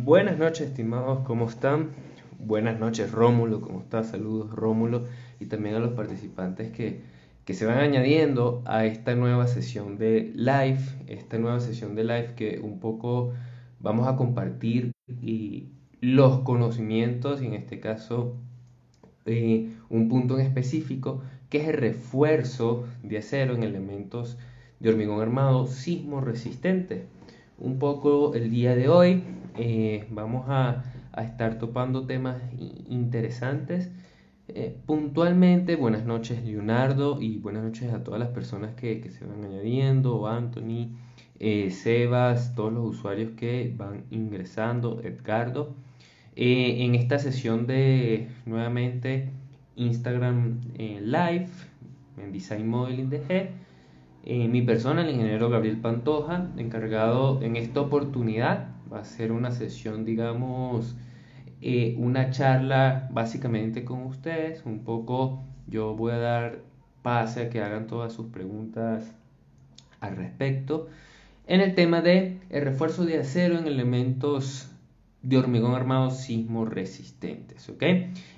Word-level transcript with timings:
Buenas 0.00 0.38
noches, 0.38 0.68
estimados, 0.68 1.20
¿cómo 1.26 1.48
están? 1.48 1.90
Buenas 2.38 2.80
noches, 2.80 3.12
Rómulo, 3.12 3.60
¿cómo 3.60 3.80
estás? 3.82 4.08
Saludos, 4.08 4.50
Rómulo, 4.50 5.04
y 5.38 5.46
también 5.46 5.74
a 5.74 5.80
los 5.80 5.92
participantes 5.92 6.72
que, 6.72 7.02
que 7.44 7.52
se 7.52 7.66
van 7.66 7.78
añadiendo 7.78 8.62
a 8.64 8.86
esta 8.86 9.14
nueva 9.14 9.46
sesión 9.46 9.98
de 9.98 10.32
live, 10.34 10.80
esta 11.08 11.38
nueva 11.38 11.60
sesión 11.60 11.94
de 11.94 12.04
live 12.04 12.34
que 12.34 12.58
un 12.60 12.80
poco 12.80 13.32
vamos 13.80 14.08
a 14.08 14.16
compartir 14.16 14.92
y 15.20 15.68
los 16.00 16.40
conocimientos, 16.40 17.42
y 17.42 17.46
en 17.46 17.54
este 17.54 17.78
caso 17.78 18.36
eh, 19.26 19.70
un 19.90 20.08
punto 20.08 20.38
en 20.38 20.46
específico, 20.46 21.22
que 21.50 21.58
es 21.58 21.68
el 21.68 21.74
refuerzo 21.74 22.86
de 23.02 23.18
acero 23.18 23.54
en 23.54 23.62
elementos 23.62 24.38
de 24.80 24.88
hormigón 24.88 25.20
armado 25.20 25.66
sismo 25.66 26.22
resistente. 26.22 27.11
Un 27.62 27.78
poco 27.78 28.34
el 28.34 28.50
día 28.50 28.74
de 28.74 28.88
hoy 28.88 29.22
eh, 29.56 30.08
vamos 30.10 30.46
a, 30.48 30.82
estar 31.16 31.60
topando 31.60 32.06
temas 32.06 32.42
interesantes. 32.88 33.88
Eh, 34.48 34.76
puntualmente, 34.84 35.76
buenas 35.76 36.04
noches 36.04 36.42
Leonardo 36.44 37.22
y 37.22 37.38
buenas 37.38 37.62
noches 37.62 37.92
a 37.92 38.02
todas 38.02 38.18
las 38.18 38.30
personas 38.30 38.74
que, 38.74 39.08
se 39.12 39.24
van 39.24 39.44
añadiendo, 39.44 40.26
Anthony, 40.26 40.88
eh, 41.38 41.70
Sebas, 41.70 42.56
todos 42.56 42.72
los 42.72 42.96
usuarios 42.96 43.30
que 43.36 43.72
van 43.76 44.06
ingresando, 44.10 45.00
Edgardo. 45.00 45.76
en 46.34 46.96
esta 46.96 47.20
sesión 47.20 47.68
de 47.68 48.26
nuevamente 48.44 49.30
Instagram 49.76 50.58
Live 50.76 51.46
en 52.18 52.32
Design 52.32 52.66
Modeling 52.66 53.08
DG, 53.08 53.50
mi 54.24 54.62
persona, 54.62 55.02
el 55.02 55.10
ingeniero 55.10 55.50
Gabriel 55.50 55.78
Pantoja, 55.78 56.48
encargado 56.56 57.42
en 57.42 57.56
esta 57.56 57.80
oportunidad 57.80 58.68
va 58.92 59.00
a 59.00 59.04
ser 59.04 59.32
una 59.32 59.50
sesión, 59.50 60.04
digamos, 60.04 60.96
eh, 61.60 61.96
una 61.98 62.30
charla 62.30 63.08
básicamente 63.12 63.84
con 63.84 64.02
ustedes. 64.02 64.64
Un 64.64 64.84
poco 64.84 65.42
yo 65.66 65.94
voy 65.94 66.12
a 66.12 66.18
dar 66.18 66.58
pase 67.02 67.42
a 67.42 67.50
que 67.50 67.62
hagan 67.62 67.86
todas 67.86 68.12
sus 68.12 68.26
preguntas 68.26 69.12
al 70.00 70.16
respecto. 70.16 70.88
En 71.46 71.60
el 71.60 71.74
tema 71.74 72.00
de 72.00 72.38
el 72.50 72.64
refuerzo 72.64 73.04
de 73.04 73.18
acero 73.18 73.58
en 73.58 73.66
elementos 73.66 74.71
de 75.22 75.38
hormigón 75.38 75.74
armado 75.74 76.10
sismo 76.10 76.64
resistentes, 76.64 77.68
¿ok? 77.68 77.82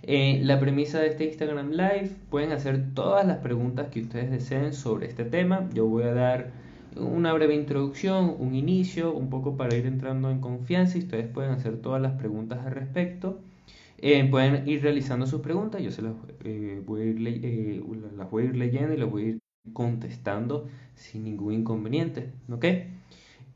Eh, 0.03 0.41
la 0.43 0.61
premisa 0.61 1.01
de 1.01 1.09
este 1.09 1.25
Instagram 1.25 1.71
Live, 1.71 2.11
pueden 2.31 2.53
hacer 2.53 2.93
todas 2.95 3.27
las 3.27 3.39
preguntas 3.39 3.89
que 3.89 4.03
ustedes 4.03 4.31
deseen 4.31 4.75
sobre 4.75 5.07
este 5.07 5.25
tema. 5.25 5.69
Yo 5.73 5.87
voy 5.87 6.05
a 6.05 6.13
dar 6.13 6.53
una 6.97 7.33
breve 7.33 7.55
introducción, 7.55 8.37
un 8.39 8.55
inicio, 8.55 9.15
un 9.15 9.31
poco 9.31 9.57
para 9.57 9.75
ir 9.77 9.87
entrando 9.87 10.31
en 10.31 10.41
confianza 10.41 10.99
y 10.99 11.03
ustedes 11.03 11.27
pueden 11.29 11.53
hacer 11.53 11.79
todas 11.79 12.01
las 12.03 12.13
preguntas 12.13 12.65
al 12.67 12.73
respecto. 12.73 13.41
Eh, 13.99 14.29
pueden 14.31 14.69
ir 14.69 14.83
realizando 14.83 15.27
sus 15.27 15.41
preguntas, 15.41 15.83
yo 15.83 15.91
se 15.91 16.03
las, 16.03 16.13
eh, 16.45 16.83
voy 16.85 17.01
a 17.01 17.05
ir 17.05 17.21
las 18.17 18.31
voy 18.31 18.43
a 18.43 18.47
ir 18.47 18.57
leyendo 18.57 18.93
y 18.93 18.99
las 18.99 19.11
voy 19.11 19.23
a 19.25 19.29
ir 19.29 19.39
contestando 19.73 20.67
sin 20.95 21.25
ningún 21.25 21.55
inconveniente. 21.55 22.31
¿ok? 22.51 22.65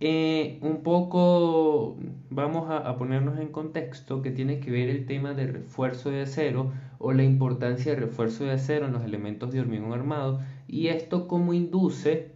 Un 0.01 0.81
poco 0.85 1.97
vamos 2.31 2.71
a, 2.71 2.97
ponernos 2.97 3.39
en 3.41 3.49
contexto 3.49 4.23
que 4.23 4.31
tiene 4.31 4.61
que 4.61 4.71
ver 4.71 4.89
el 4.89 5.07
tema 5.07 5.35
de 5.35 5.47
refuerzo 5.49 6.11
de 6.11 6.23
acero 6.23 6.73
o 6.99 7.13
la 7.13 7.25
importancia 7.25 7.95
de 7.95 8.01
refuerzo 8.01 8.45
de 8.45 8.53
acero 8.53 8.87
en 8.87 8.93
los 8.93 9.05
elementos 9.05 9.53
de 9.53 9.61
hormigón 9.61 9.93
armado 9.93 10.41
y 10.69 10.89
esto 10.89 11.27
como 11.27 11.55
induce 11.55 12.31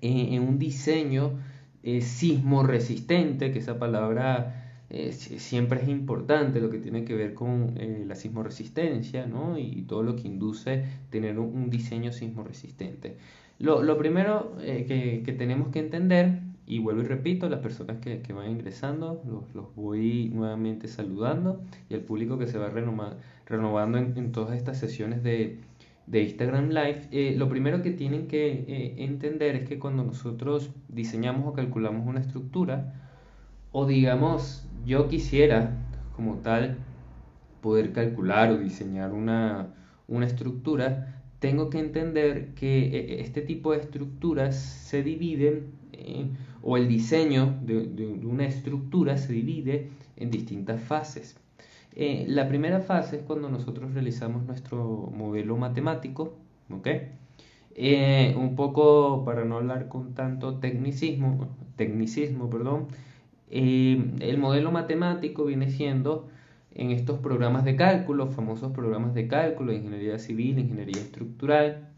en, 0.00 0.42
un 0.42 0.58
diseño 0.58 1.38
eh, 1.82 2.00
sismo 2.00 2.62
resistente, 2.62 3.52
que 3.52 3.58
esa 3.58 3.78
palabra 3.78 4.82
eh, 4.90 5.12
siempre 5.12 5.82
es 5.82 5.88
importante, 5.88 6.60
lo 6.60 6.70
que 6.70 6.78
tiene 6.78 7.04
que 7.04 7.14
ver 7.14 7.34
con 7.34 7.74
eh, 7.76 8.04
la 8.06 8.14
sismo 8.14 8.42
resistencia 8.42 9.26
¿no? 9.26 9.58
y 9.58 9.82
todo 9.82 10.02
lo 10.02 10.16
que 10.16 10.26
induce 10.28 10.84
tener 11.10 11.38
un, 11.38 11.70
diseño 11.70 12.12
sismo 12.12 12.42
resistente. 12.42 13.16
Lo, 13.58 13.96
primero 13.96 14.56
que, 14.58 15.34
tenemos 15.38 15.68
que 15.68 15.78
entender, 15.78 16.40
y 16.66 16.78
vuelvo 16.78 17.02
y 17.02 17.04
repito, 17.04 17.48
las 17.48 17.60
personas 17.60 17.98
que, 17.98 18.20
que 18.20 18.32
van 18.32 18.50
ingresando, 18.50 19.22
los, 19.26 19.54
los, 19.54 19.74
voy 19.74 20.30
nuevamente 20.34 20.88
saludando 20.88 21.62
y 21.88 21.94
el 21.94 22.00
público 22.00 22.38
que 22.38 22.46
se 22.46 22.58
va 22.58 22.70
renovando 23.46 23.98
en, 23.98 24.16
en 24.16 24.32
todas 24.32 24.56
estas 24.56 24.78
sesiones 24.78 25.22
de, 25.22 25.60
de 26.06 26.22
Instagram 26.22 26.68
Live, 26.68 27.08
eh, 27.12 27.34
lo 27.36 27.48
primero 27.48 27.82
que 27.82 27.90
tienen 27.90 28.26
que 28.26 28.52
eh, 28.52 28.94
entender 28.98 29.56
es 29.56 29.68
que 29.68 29.78
cuando 29.78 30.04
nosotros 30.04 30.70
diseñamos 30.88 31.48
o 31.48 31.52
calculamos 31.52 32.06
una 32.06 32.20
estructura, 32.20 32.92
o 33.72 33.86
digamos, 33.86 34.68
yo 34.84 35.08
quisiera 35.08 35.72
como 36.14 36.36
tal 36.36 36.76
poder 37.60 37.92
calcular 37.92 38.50
o 38.50 38.58
diseñar 38.58 39.12
una, 39.12 39.74
estructura, 40.22 41.22
tengo 41.38 41.70
que 41.70 41.78
entender 41.78 42.54
que 42.54 42.84
eh, 42.86 43.20
este 43.20 43.40
tipo 43.40 43.72
de 43.72 43.78
estructuras 43.78 44.56
se 44.56 45.02
dividen, 45.02 45.72
o 46.66 46.78
el 46.78 46.88
diseño 46.88 47.58
de 47.62 48.20
una 48.24 48.46
estructura 48.46 49.18
se 49.18 49.34
divide 49.34 49.90
en 50.16 50.30
distintas 50.30 50.82
fases. 50.82 51.36
Eh, 51.94 52.24
la 52.26 52.48
primera 52.48 52.80
fase 52.80 53.16
es 53.16 53.22
cuando 53.22 53.50
nosotros 53.50 53.92
realizamos 53.92 54.44
nuestro 54.44 55.12
modelo 55.14 55.56
matemático, 55.58 56.38
¿ok? 56.70 56.88
Eh, 57.76 58.34
un 58.36 58.56
poco 58.56 59.24
para 59.24 59.44
no 59.44 59.56
hablar 59.58 59.88
con 59.88 60.14
tanto 60.14 60.58
tecnicismo, 60.58 61.54
tecnicismo 61.76 62.48
perdón, 62.48 62.88
eh, 63.50 64.02
el 64.20 64.38
modelo 64.38 64.72
matemático 64.72 65.44
viene 65.44 65.68
siendo 65.70 66.28
en 66.74 66.90
estos 66.92 67.18
programas 67.18 67.64
de 67.64 67.76
cálculo, 67.76 68.28
famosos 68.28 68.72
programas 68.72 69.14
de 69.14 69.28
cálculo, 69.28 69.72
ingeniería 69.72 70.18
civil, 70.18 70.58
ingeniería 70.58 71.02
estructural, 71.02 71.93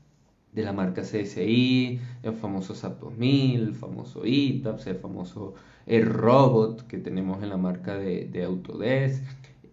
de 0.56 0.62
la 0.62 0.72
marca 0.72 1.02
CSI, 1.02 2.00
el 2.24 2.32
famoso 2.32 2.74
SAP 2.74 2.98
2000, 3.00 3.60
el 3.60 3.74
famoso 3.74 4.22
ITAPS, 4.24 4.86
el 4.88 4.96
famoso 4.96 5.54
el 5.86 6.06
robot 6.06 6.86
que 6.88 6.98
tenemos 6.98 7.42
en 7.42 7.50
la 7.50 7.58
marca 7.58 7.96
de, 7.96 8.24
de 8.24 8.42
Autodesk, 8.42 9.22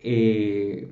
eh, 0.02 0.88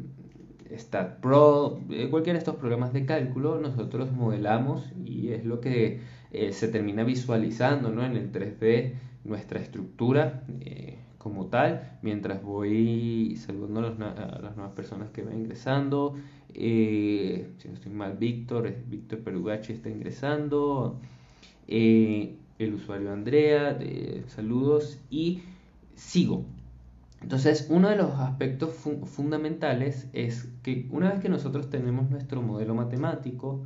StatPro, 0.75 1.81
eh, 1.91 2.07
cualquiera 2.09 2.37
de 2.37 2.39
estos 2.39 2.55
programas 2.55 2.93
de 2.93 3.05
cálculo, 3.05 3.59
nosotros 3.59 4.11
modelamos 4.13 4.89
y 5.05 5.29
es 5.33 5.45
lo 5.45 5.59
que 5.59 5.99
eh, 6.31 6.53
se 6.53 6.69
termina 6.69 7.03
visualizando 7.03 7.91
¿no? 7.91 8.05
en 8.05 8.15
el 8.15 8.31
3D 8.31 8.93
nuestra 9.25 9.59
estructura 9.59 10.43
eh, 10.61 10.97
como 11.21 11.47
tal, 11.47 11.97
mientras 12.01 12.41
voy 12.41 13.35
saludando 13.37 13.79
a, 13.81 14.39
las 14.41 14.55
nuevas 14.55 14.73
personas 14.73 15.11
que 15.11 15.21
van 15.21 15.37
ingresando. 15.37 16.15
si 16.53 17.67
no 17.67 17.73
estoy 17.73 17.91
mal, 17.91 18.17
Víctor, 18.17 18.73
Víctor 18.87 19.19
Perugachi 19.19 19.73
está 19.73 19.89
ingresando. 19.89 20.99
el 21.67 22.73
usuario 22.73 23.11
Andrea, 23.11 23.77
saludos 24.27 24.99
y 25.11 25.43
sigo. 25.95 26.45
Entonces, 27.21 27.67
uno 27.69 27.89
de 27.89 27.97
los 27.97 28.11
aspectos 28.13 28.73
fundamentales 29.05 30.07
es 30.13 30.49
que 30.63 30.87
una 30.89 31.11
vez 31.11 31.19
que 31.19 31.29
nosotros 31.29 31.69
tenemos 31.69 32.09
nuestro 32.09 32.41
modelo 32.41 32.73
matemático, 32.73 33.63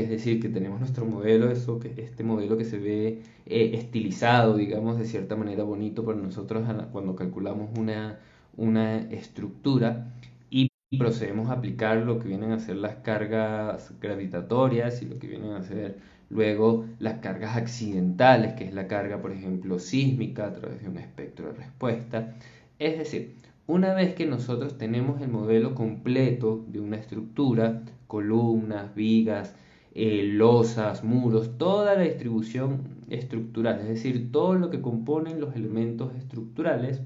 es 0.00 0.08
decir, 0.08 0.40
que 0.40 0.48
tenemos 0.48 0.80
nuestro 0.80 1.04
modelo, 1.04 1.50
eso, 1.50 1.78
que 1.78 1.94
este 1.98 2.24
modelo 2.24 2.56
que 2.56 2.64
se 2.64 2.78
ve 2.78 3.22
eh, 3.46 3.70
estilizado, 3.74 4.56
digamos, 4.56 4.98
de 4.98 5.04
cierta 5.06 5.36
manera 5.36 5.64
bonito 5.64 6.04
para 6.04 6.18
nosotros 6.18 6.66
cuando 6.92 7.16
calculamos 7.16 7.70
una, 7.78 8.18
una 8.56 8.98
estructura 9.10 10.12
y 10.50 10.70
procedemos 10.98 11.50
a 11.50 11.54
aplicar 11.54 11.98
lo 11.98 12.18
que 12.18 12.28
vienen 12.28 12.52
a 12.52 12.58
ser 12.60 12.76
las 12.76 12.96
cargas 12.96 13.92
gravitatorias 14.00 15.02
y 15.02 15.06
lo 15.06 15.18
que 15.18 15.26
vienen 15.26 15.52
a 15.52 15.62
ser 15.62 15.98
luego 16.30 16.86
las 16.98 17.18
cargas 17.18 17.56
accidentales, 17.56 18.54
que 18.54 18.64
es 18.64 18.74
la 18.74 18.86
carga, 18.86 19.20
por 19.20 19.32
ejemplo, 19.32 19.78
sísmica 19.78 20.46
a 20.46 20.54
través 20.54 20.82
de 20.82 20.88
un 20.88 20.98
espectro 20.98 21.46
de 21.48 21.52
respuesta. 21.54 22.34
Es 22.78 22.98
decir, 22.98 23.34
una 23.66 23.94
vez 23.94 24.14
que 24.14 24.26
nosotros 24.26 24.78
tenemos 24.78 25.20
el 25.20 25.28
modelo 25.28 25.74
completo 25.74 26.64
de 26.68 26.80
una 26.80 26.96
estructura, 26.96 27.82
columnas, 28.06 28.94
vigas, 28.94 29.54
eh, 30.00 30.22
losas, 30.22 31.02
muros, 31.02 31.58
toda 31.58 31.96
la 31.96 32.02
distribución 32.02 32.82
estructural, 33.10 33.80
es 33.80 33.88
decir, 33.88 34.30
todo 34.30 34.54
lo 34.54 34.70
que 34.70 34.80
componen 34.80 35.40
los 35.40 35.56
elementos 35.56 36.14
estructurales, 36.14 37.02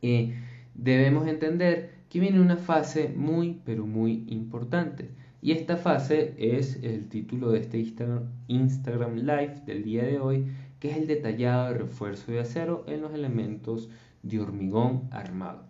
eh, 0.00 0.34
debemos 0.74 1.28
entender 1.28 1.90
que 2.08 2.18
viene 2.18 2.40
una 2.40 2.56
fase 2.56 3.12
muy, 3.14 3.60
pero 3.62 3.84
muy 3.86 4.24
importante. 4.28 5.10
Y 5.42 5.52
esta 5.52 5.76
fase 5.76 6.32
es 6.38 6.82
el 6.82 7.10
título 7.10 7.50
de 7.50 7.58
este 7.58 7.78
Instagram 8.46 9.16
Live 9.16 9.62
del 9.66 9.84
día 9.84 10.04
de 10.04 10.18
hoy, 10.18 10.46
que 10.80 10.90
es 10.90 10.96
el 10.96 11.08
detallado 11.08 11.68
de 11.68 11.78
refuerzo 11.80 12.32
de 12.32 12.40
acero 12.40 12.86
en 12.88 13.02
los 13.02 13.12
elementos 13.12 13.90
de 14.22 14.40
hormigón 14.40 15.08
armado. 15.10 15.64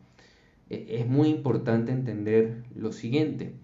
E, 0.70 1.00
es 1.00 1.08
muy 1.08 1.30
importante 1.30 1.90
entender 1.90 2.62
lo 2.76 2.92
siguiente. 2.92 3.54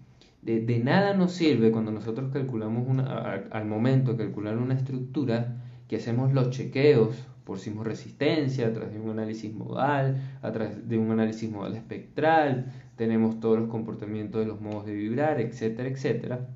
De, 0.45 0.79
nada 0.79 1.15
nos 1.15 1.31
sirve 1.31 1.71
cuando 1.71 1.91
nosotros 1.91 2.31
calculamos 2.31 2.87
una, 2.87 3.33
al 3.49 3.65
momento 3.65 4.13
de 4.13 4.25
calcular 4.25 4.57
una 4.57 4.75
estructura 4.75 5.57
que 5.87 5.95
hacemos 5.95 6.33
los 6.33 6.51
chequeos 6.51 7.15
por 7.45 7.57
sismoresistencia, 7.57 8.67
a 8.67 8.73
través 8.73 8.93
de 8.93 8.99
un 8.99 9.09
análisis 9.09 9.51
modal, 9.51 10.21
a 10.43 10.51
través 10.51 10.87
de 10.87 10.99
un 10.99 11.09
análisis 11.09 11.49
modal 11.49 11.75
espectral, 11.75 12.71
tenemos 12.95 13.39
todos 13.39 13.59
los 13.59 13.69
comportamientos 13.69 14.39
de 14.39 14.47
los 14.47 14.61
modos 14.61 14.85
de 14.85 14.93
vibrar, 14.93 15.41
etcétera, 15.41 15.89
etcétera. 15.89 16.47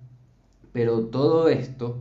Pero 0.72 1.06
todo 1.08 1.50
esto 1.50 2.00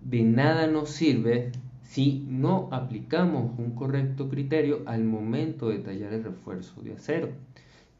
de 0.00 0.22
nada 0.22 0.66
nos 0.66 0.88
sirve 0.88 1.52
si 1.82 2.24
no 2.26 2.70
aplicamos 2.72 3.58
un 3.58 3.74
correcto 3.74 4.30
criterio 4.30 4.80
al 4.86 5.04
momento 5.04 5.68
de 5.68 5.78
tallar 5.80 6.14
el 6.14 6.24
refuerzo 6.24 6.80
de 6.80 6.94
acero. 6.94 7.28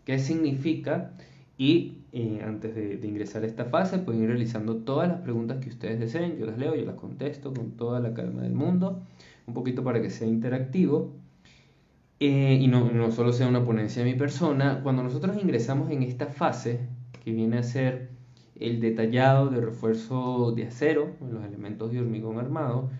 ¿Qué 0.06 0.18
significa? 0.18 1.12
Y 1.58 1.97
eh, 2.12 2.40
antes 2.44 2.74
de, 2.74 3.06
ingresar 3.06 3.42
a 3.42 3.46
esta 3.46 3.66
fase 3.66 3.98
pueden 3.98 4.22
ir 4.22 4.28
realizando 4.28 4.76
todas 4.76 5.08
las 5.08 5.20
preguntas 5.20 5.58
que 5.62 5.68
ustedes 5.68 6.00
deseen. 6.00 6.38
Yo 6.38 6.46
las 6.46 6.58
leo, 6.58 6.74
yo 6.74 6.84
las 6.84 6.96
contesto 6.96 7.52
con 7.52 7.72
toda 7.72 8.00
la 8.00 8.14
calma 8.14 8.42
del 8.42 8.54
mundo, 8.54 9.02
un 9.46 9.54
poquito 9.54 9.84
para 9.84 10.00
que 10.00 10.10
sea 10.10 10.26
interactivo. 10.26 11.12
Eh, 12.20 12.58
y 12.60 12.66
no, 12.66 12.90
no 12.90 13.12
solo 13.12 13.32
sea 13.32 13.46
una 13.46 13.64
ponencia 13.64 14.02
de 14.02 14.10
mi 14.10 14.18
persona. 14.18 14.80
Cuando 14.82 15.02
nosotros 15.02 15.36
ingresamos 15.40 15.90
en 15.90 16.02
esta 16.02 16.26
fase, 16.26 16.80
que 17.24 17.32
viene 17.32 17.58
a 17.58 17.62
ser 17.62 18.10
el 18.58 18.80
detallado 18.80 19.50
de 19.50 19.60
refuerzo 19.60 20.52
de 20.52 20.66
acero 20.66 21.14
los 21.30 21.44
elementos 21.44 21.92
de 21.92 22.00
hormigón 22.00 22.38
armado, 22.38 22.90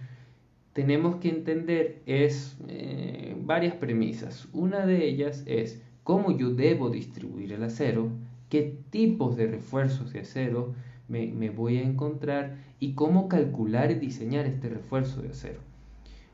tenemos 0.73 1.17
que 1.17 1.31
entender 1.31 2.03
es 2.07 2.57
eh, 2.69 3.37
varias 3.41 3.75
premisas. 3.75 4.49
Una 4.53 4.87
de 4.87 5.09
ellas 5.09 5.43
es 5.47 5.83
cómo 6.05 6.37
yo 6.37 6.51
debo 6.51 6.91
distribuir 6.91 7.53
el 7.53 7.65
acero, 7.65 8.11
qué 8.49 8.79
tipos 8.91 9.37
de 9.37 9.47
refuerzos 9.47 10.13
de 10.13 10.21
acero 10.21 10.75
me, 11.09 11.51
voy 11.51 11.79
a 11.79 11.83
encontrar 11.83 12.57
y 12.81 12.93
cómo 12.93 13.29
calcular 13.29 13.91
y 13.91 13.95
diseñar 13.95 14.47
este 14.47 14.69
refuerzo 14.69 15.23
de 15.23 15.31
acero. 15.31 15.61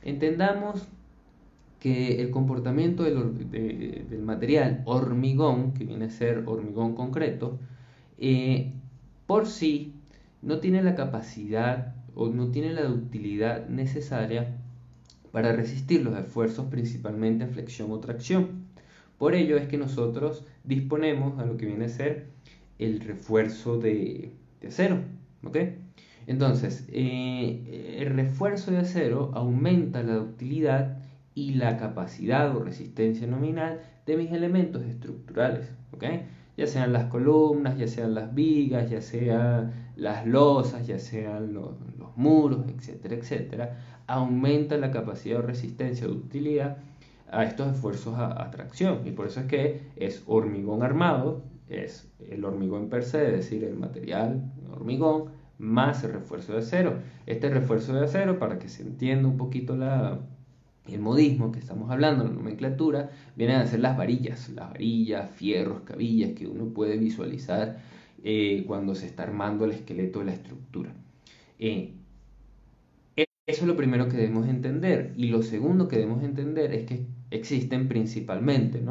Entendamos 0.02 0.86
que 1.78 2.20
el 2.20 2.30
comportamiento 2.30 3.04
del, 3.04 4.22
material 4.22 4.82
hormigón, 4.84 5.74
que 5.74 5.84
viene 5.84 6.06
a 6.06 6.10
ser 6.10 6.42
hormigón 6.46 6.94
concreto, 6.94 7.58
eh, 8.18 8.72
por 9.26 9.46
sí 9.46 9.92
no 10.42 10.58
tiene 10.58 10.82
la 10.82 10.94
capacidad 10.94 11.94
o 12.14 12.28
no 12.28 12.50
tiene 12.50 12.72
la 12.72 12.88
utilidad 12.88 13.68
necesaria 13.68 14.56
para 15.32 15.52
resistir 15.52 16.02
los 16.02 16.16
esfuerzos 16.16 16.66
principalmente 16.66 17.44
en 17.44 17.50
flexión 17.50 17.90
o 17.90 17.98
tracción. 17.98 18.64
Por 19.24 19.34
ello 19.34 19.56
es 19.56 19.68
que 19.68 19.78
nosotros 19.78 20.44
disponemos 20.64 21.38
a 21.38 21.46
lo 21.46 21.56
que 21.56 21.64
viene 21.64 21.86
a 21.86 21.88
ser 21.88 22.26
el 22.78 23.00
refuerzo 23.00 23.78
de, 23.78 24.34
acero. 24.68 24.98
Entonces, 26.26 26.86
eh, 26.92 27.96
el 28.00 28.14
refuerzo 28.14 28.70
de 28.70 28.80
acero 28.80 29.30
aumenta 29.32 30.02
la 30.02 30.18
utilidad 30.18 30.98
y 31.34 31.54
la 31.54 31.78
capacidad 31.78 32.54
o 32.54 32.62
resistencia 32.62 33.26
nominal 33.26 33.80
de 34.04 34.18
mis 34.18 34.30
elementos 34.30 34.82
estructurales. 34.82 35.70
Ya 36.58 36.66
sean 36.66 36.92
las 36.92 37.06
columnas, 37.06 37.78
ya 37.78 37.88
sean 37.88 38.14
las 38.14 38.34
vigas, 38.34 38.90
ya 38.90 39.00
sean 39.00 39.72
las 39.96 40.26
losas, 40.26 40.86
ya 40.86 40.98
sean 40.98 41.54
los, 41.54 41.70
muros, 42.14 42.66
etcétera, 42.68 43.14
etcétera, 43.14 43.78
aumenta 44.06 44.76
la 44.76 44.90
capacidad 44.90 45.40
de 45.40 45.46
resistencia 45.46 46.06
de 46.06 46.12
utilidad 46.12 46.76
a 47.34 47.44
estos 47.44 47.74
esfuerzos 47.74 48.14
a, 48.18 48.50
tracción. 48.50 49.06
Y 49.06 49.10
por 49.10 49.26
eso 49.26 49.40
es 49.40 49.46
que 49.46 49.82
es 49.96 50.22
hormigón 50.26 50.82
armado, 50.82 51.42
es 51.68 52.10
el 52.28 52.44
hormigón 52.44 52.88
per 52.88 53.04
se, 53.04 53.26
es 53.26 53.32
decir, 53.32 53.64
el 53.64 53.76
material 53.76 54.52
hormigón, 54.72 55.30
más 55.58 56.04
el 56.04 56.12
refuerzo 56.12 56.52
de 56.52 56.58
acero. 56.58 56.98
Este 57.26 57.48
refuerzo 57.48 57.94
de 57.94 58.04
acero, 58.04 58.38
para 58.38 58.58
que 58.58 58.68
se 58.68 58.82
entienda 58.82 59.28
un 59.28 59.36
poquito 59.36 59.76
la, 59.76 60.20
el 60.86 61.00
modismo 61.00 61.52
que 61.52 61.60
estamos 61.60 61.90
hablando, 61.90 62.24
la 62.24 62.30
nomenclatura, 62.30 63.10
vienen 63.36 63.56
a 63.56 63.66
ser 63.66 63.80
las 63.80 63.96
varillas, 63.96 64.48
las 64.50 64.70
varillas, 64.70 65.30
fierros, 65.30 65.82
cabillas 65.82 66.32
que 66.32 66.46
uno 66.46 66.66
puede 66.66 66.98
visualizar 66.98 67.78
eh, 68.22 68.64
cuando 68.66 68.94
se 68.94 69.06
está 69.06 69.22
armando 69.22 69.64
el 69.64 69.72
esqueleto 69.72 70.20
de 70.20 70.24
la 70.26 70.32
estructura. 70.32 70.92
Eh, 71.58 71.94
eso 73.46 73.62
es 73.62 73.66
lo 73.66 73.76
primero 73.76 74.08
que 74.08 74.16
debemos 74.16 74.48
entender. 74.48 75.12
Y 75.16 75.26
lo 75.26 75.42
segundo 75.42 75.86
que 75.88 75.96
debemos 75.96 76.22
entender 76.22 76.72
es 76.72 76.86
que 76.86 77.06
existen 77.34 77.88
principalmente 77.88 78.82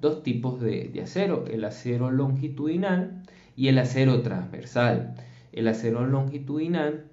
dos 0.00 0.22
tipos 0.22 0.60
de, 0.60 1.00
acero, 1.02 1.44
el 1.46 1.64
acero 1.64 2.10
longitudinal 2.10 3.22
y 3.56 3.68
el 3.68 3.78
acero 3.78 4.20
transversal. 4.22 5.14
El 5.52 5.68
acero 5.68 6.06
longitudinal, 6.06 7.04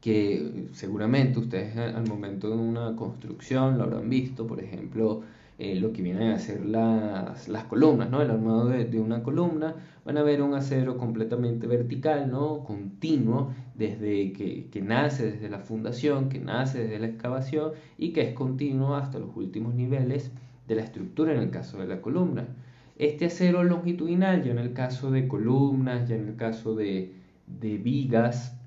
que 0.00 0.68
seguramente 0.72 1.40
ustedes 1.40 1.76
al 1.76 2.06
momento 2.06 2.48
de 2.48 2.56
una 2.56 2.94
construcción 2.96 3.78
lo 3.78 3.84
habrán 3.84 4.08
visto, 4.08 4.46
por 4.46 4.60
ejemplo, 4.60 5.22
eh, 5.58 5.74
lo 5.74 5.92
que 5.92 6.02
vienen 6.02 6.30
a 6.30 6.38
ser 6.38 6.64
las, 6.64 7.48
las 7.48 7.64
columnas, 7.64 8.08
¿no? 8.10 8.22
el 8.22 8.30
armado 8.30 8.66
de, 8.66 8.84
de, 8.84 9.00
una 9.00 9.24
columna, 9.24 9.74
van 10.04 10.16
a 10.16 10.22
ver 10.22 10.40
un 10.40 10.54
acero 10.54 10.96
completamente 10.96 11.66
vertical, 11.66 12.30
¿no? 12.30 12.62
continuo, 12.62 13.52
desde 13.78 14.32
que, 14.32 14.82
nace 14.82 15.30
desde 15.30 15.48
la 15.48 15.60
fundación, 15.60 16.28
que 16.28 16.40
nace 16.40 16.82
desde 16.82 16.98
la 16.98 17.06
excavación 17.06 17.72
y 17.96 18.12
que 18.12 18.22
es 18.22 18.34
continuo 18.34 18.96
hasta 18.96 19.20
los 19.20 19.34
últimos 19.36 19.74
niveles 19.74 20.32
de 20.66 20.74
la 20.74 20.82
estructura 20.82 21.32
en 21.32 21.38
el 21.38 21.50
caso 21.50 21.78
de 21.78 21.86
la 21.86 22.02
columna. 22.02 22.48
Este 22.96 23.26
acero 23.26 23.62
longitudinal, 23.62 24.42
ya 24.42 24.50
en 24.50 24.58
el 24.58 24.72
caso 24.72 25.12
de 25.12 25.28
columnas, 25.28 26.08
ya 26.08 26.16
en 26.16 26.28
el 26.28 26.36
caso 26.36 26.74
de, 26.74 27.12
vigas, 27.46 28.58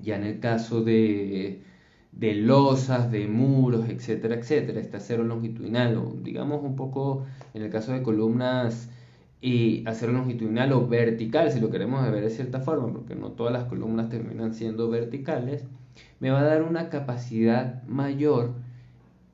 ya 0.00 0.14
en 0.14 0.22
el 0.22 0.38
caso 0.38 0.82
de 0.84 1.62
losas, 2.12 3.10
de 3.10 3.26
muros, 3.26 3.88
etcétera, 3.88 4.36
etcétera, 4.36 4.80
este 4.80 4.98
acero 4.98 5.24
longitudinal, 5.24 6.22
digamos 6.22 6.62
un 6.62 6.76
poco 6.76 7.26
en 7.52 7.62
el 7.62 7.70
caso 7.70 7.92
de 7.92 8.02
columnas 8.02 8.90
y 9.40 9.86
acero 9.86 10.12
longitudinal 10.12 10.72
o 10.72 10.86
vertical, 10.86 11.50
si 11.52 11.60
lo 11.60 11.70
queremos 11.70 12.10
ver 12.10 12.22
de 12.22 12.30
cierta 12.30 12.60
forma, 12.60 12.92
porque 12.92 13.14
no 13.14 13.32
todas 13.32 13.52
las 13.52 13.64
columnas 13.64 14.08
terminan 14.08 14.54
siendo 14.54 14.88
verticales, 14.88 15.64
me 16.20 16.30
va 16.30 16.40
a 16.40 16.44
dar 16.44 16.62
una 16.62 16.88
capacidad 16.88 17.82
mayor 17.84 18.54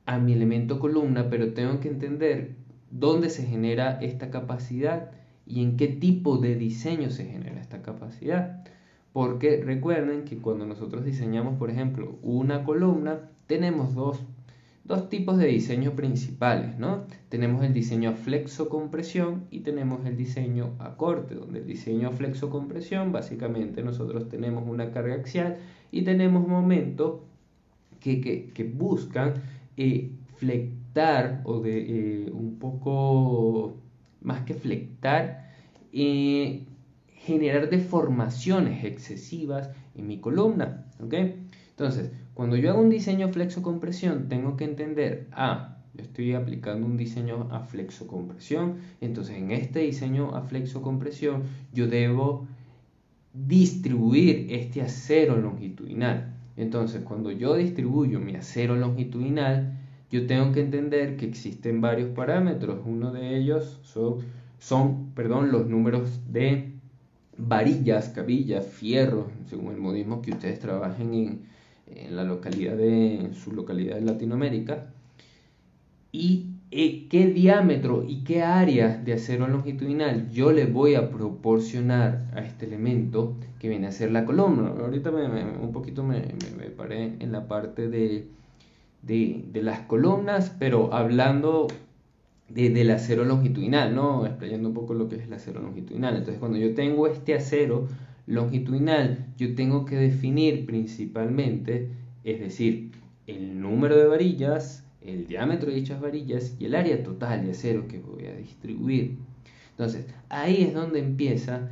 a 0.05 0.19
mi 0.19 0.33
elemento 0.33 0.79
columna, 0.79 1.29
pero 1.29 1.53
tengo 1.53 1.79
que 1.79 1.87
entender 1.87 2.55
dónde 2.91 3.29
se 3.29 3.45
genera 3.45 3.99
esta 4.01 4.29
capacidad 4.29 5.11
y 5.45 5.61
en 5.61 5.77
qué 5.77 5.87
tipo 5.87 6.37
de 6.37 6.55
diseño 6.55 7.09
se 7.09 7.25
genera 7.25 7.59
esta 7.59 7.81
capacidad. 7.81 8.63
Porque 9.13 9.61
recuerden 9.63 10.25
que 10.25 10.37
cuando 10.37 10.65
nosotros 10.65 11.05
diseñamos, 11.05 11.57
por 11.57 11.69
ejemplo, 11.69 12.17
una 12.23 12.63
columna, 12.63 13.29
tenemos 13.47 13.93
dos, 13.93 14.19
tipos 15.09 15.37
de 15.37 15.47
diseño 15.47 15.95
principales, 15.95 16.77
¿no? 16.77 17.05
Tenemos 17.29 17.63
el 17.63 17.73
diseño 17.73 18.09
a 18.09 18.13
flexo 18.13 18.69
compresión 18.69 19.45
y 19.49 19.61
tenemos 19.61 20.05
el 20.05 20.17
diseño 20.17 20.75
a 20.79 20.97
corte, 20.97 21.35
donde 21.35 21.59
el 21.59 21.67
diseño 21.67 22.09
a 22.09 22.11
flexo 22.11 22.49
compresión, 22.49 23.11
básicamente 23.11 23.81
nosotros 23.81 24.27
tenemos 24.27 24.67
una 24.67 24.91
carga 24.91 25.15
axial 25.15 25.57
y 25.91 26.01
tenemos 26.03 26.47
momentos 26.47 27.21
que, 27.99 28.73
buscan 28.75 29.35
eh, 29.77 30.11
flectar 30.35 31.41
o 31.45 31.61
de 31.61 32.25
eh, 32.25 32.31
un 32.31 32.59
poco 32.59 33.77
más 34.21 34.41
que 34.41 34.53
flectar, 34.53 35.49
eh, 35.93 36.65
generar 37.07 37.69
deformaciones 37.69 38.83
excesivas 38.83 39.69
en 39.95 40.07
mi 40.07 40.19
columna. 40.19 40.85
¿ok? 41.01 41.13
Entonces, 41.69 42.11
cuando 42.33 42.55
yo 42.55 42.71
hago 42.71 42.81
un 42.81 42.89
diseño 42.89 43.29
flexo-compresión, 43.29 44.27
tengo 44.27 44.57
que 44.57 44.65
entender, 44.65 45.27
ah, 45.31 45.77
yo 45.93 46.03
estoy 46.03 46.33
aplicando 46.33 46.87
un 46.87 46.97
diseño 46.97 47.47
a 47.51 47.59
flexo-compresión, 47.59 48.77
entonces 49.01 49.37
en 49.37 49.51
este 49.51 49.79
diseño 49.79 50.35
a 50.35 50.41
flexo-compresión 50.41 51.43
yo 51.71 51.87
debo 51.87 52.47
distribuir 53.33 54.47
este 54.49 54.81
acero 54.81 55.37
longitudinal. 55.37 56.33
Entonces, 56.55 57.03
cuando 57.03 57.31
yo 57.31 57.55
distribuyo 57.55 58.19
mi 58.19 58.35
acero 58.35 58.75
longitudinal, 58.75 59.79
yo 60.11 60.27
tengo 60.27 60.51
que 60.51 60.61
entender 60.61 61.17
que 61.17 61.25
existen 61.25 61.81
varios 61.81 62.09
parámetros. 62.09 62.79
Uno 62.85 63.11
de 63.11 63.37
ellos 63.37 63.79
son, 63.83 64.17
son 64.59 65.11
perdón, 65.15 65.51
los 65.51 65.67
números 65.67 66.21
de 66.31 66.73
varillas, 67.37 68.09
cabillas, 68.09 68.67
fierros, 68.67 69.25
según 69.47 69.73
el 69.73 69.79
modismo 69.79 70.21
que 70.21 70.31
ustedes 70.31 70.59
trabajen 70.59 71.13
en, 71.15 71.52
en 71.95 72.15
la 72.15 72.23
localidad 72.23 72.75
de 72.75 73.29
su 73.33 73.51
localidad 73.51 73.95
de 73.95 74.01
Latinoamérica 74.01 74.93
y 76.11 76.47
eh, 76.71 77.07
qué 77.09 77.27
diámetro 77.27 78.03
y 78.07 78.23
qué 78.23 78.41
área 78.41 78.97
de 78.97 79.13
acero 79.13 79.47
longitudinal 79.47 80.29
yo 80.31 80.51
le 80.51 80.65
voy 80.65 80.95
a 80.95 81.11
proporcionar 81.11 82.25
a 82.33 82.41
este 82.41 82.65
elemento 82.65 83.35
que 83.59 83.69
viene 83.69 83.87
a 83.87 83.91
ser 83.91 84.11
la 84.11 84.25
columna. 84.25 84.69
Ahorita 84.69 85.11
me, 85.11 85.25
un 85.25 85.71
poquito 85.71 86.03
me, 86.03 86.33
me, 86.57 86.65
paré 86.69 87.15
en 87.19 87.31
la 87.31 87.47
parte 87.47 87.89
de, 87.89 88.27
de, 89.01 89.43
de 89.51 89.61
las 89.61 89.81
columnas, 89.81 90.55
pero 90.57 90.93
hablando 90.93 91.67
del 92.49 92.91
acero 92.91 93.23
longitudinal, 93.25 93.95
¿no? 93.95 94.25
Explayando 94.25 94.69
un 94.69 94.75
poco 94.75 94.93
lo 94.93 95.09
que 95.09 95.15
es 95.15 95.23
el 95.23 95.33
acero 95.33 95.61
longitudinal. 95.61 96.15
Entonces, 96.15 96.39
cuando 96.39 96.57
yo 96.57 96.73
tengo 96.75 97.07
este 97.07 97.33
acero 97.33 97.87
longitudinal, 98.25 99.27
yo 99.37 99.55
tengo 99.55 99.85
que 99.85 99.95
definir 99.95 100.65
principalmente, 100.65 101.89
es 102.23 102.39
decir, 102.39 102.91
el 103.27 103.59
número 103.61 103.97
de 103.97 104.05
varillas, 104.05 104.83
el 105.01 105.27
diámetro 105.27 105.69
de 105.69 105.75
dichas 105.75 105.99
varillas 105.99 106.55
y 106.59 106.65
el 106.65 106.75
área 106.75 107.03
total 107.03 107.45
de 107.45 107.51
acero 107.51 107.87
que 107.87 107.99
voy 107.99 108.25
a 108.25 108.35
distribuir. 108.35 109.17
Entonces, 109.71 110.05
ahí 110.29 110.63
es 110.63 110.73
donde 110.73 110.99
empieza 110.99 111.69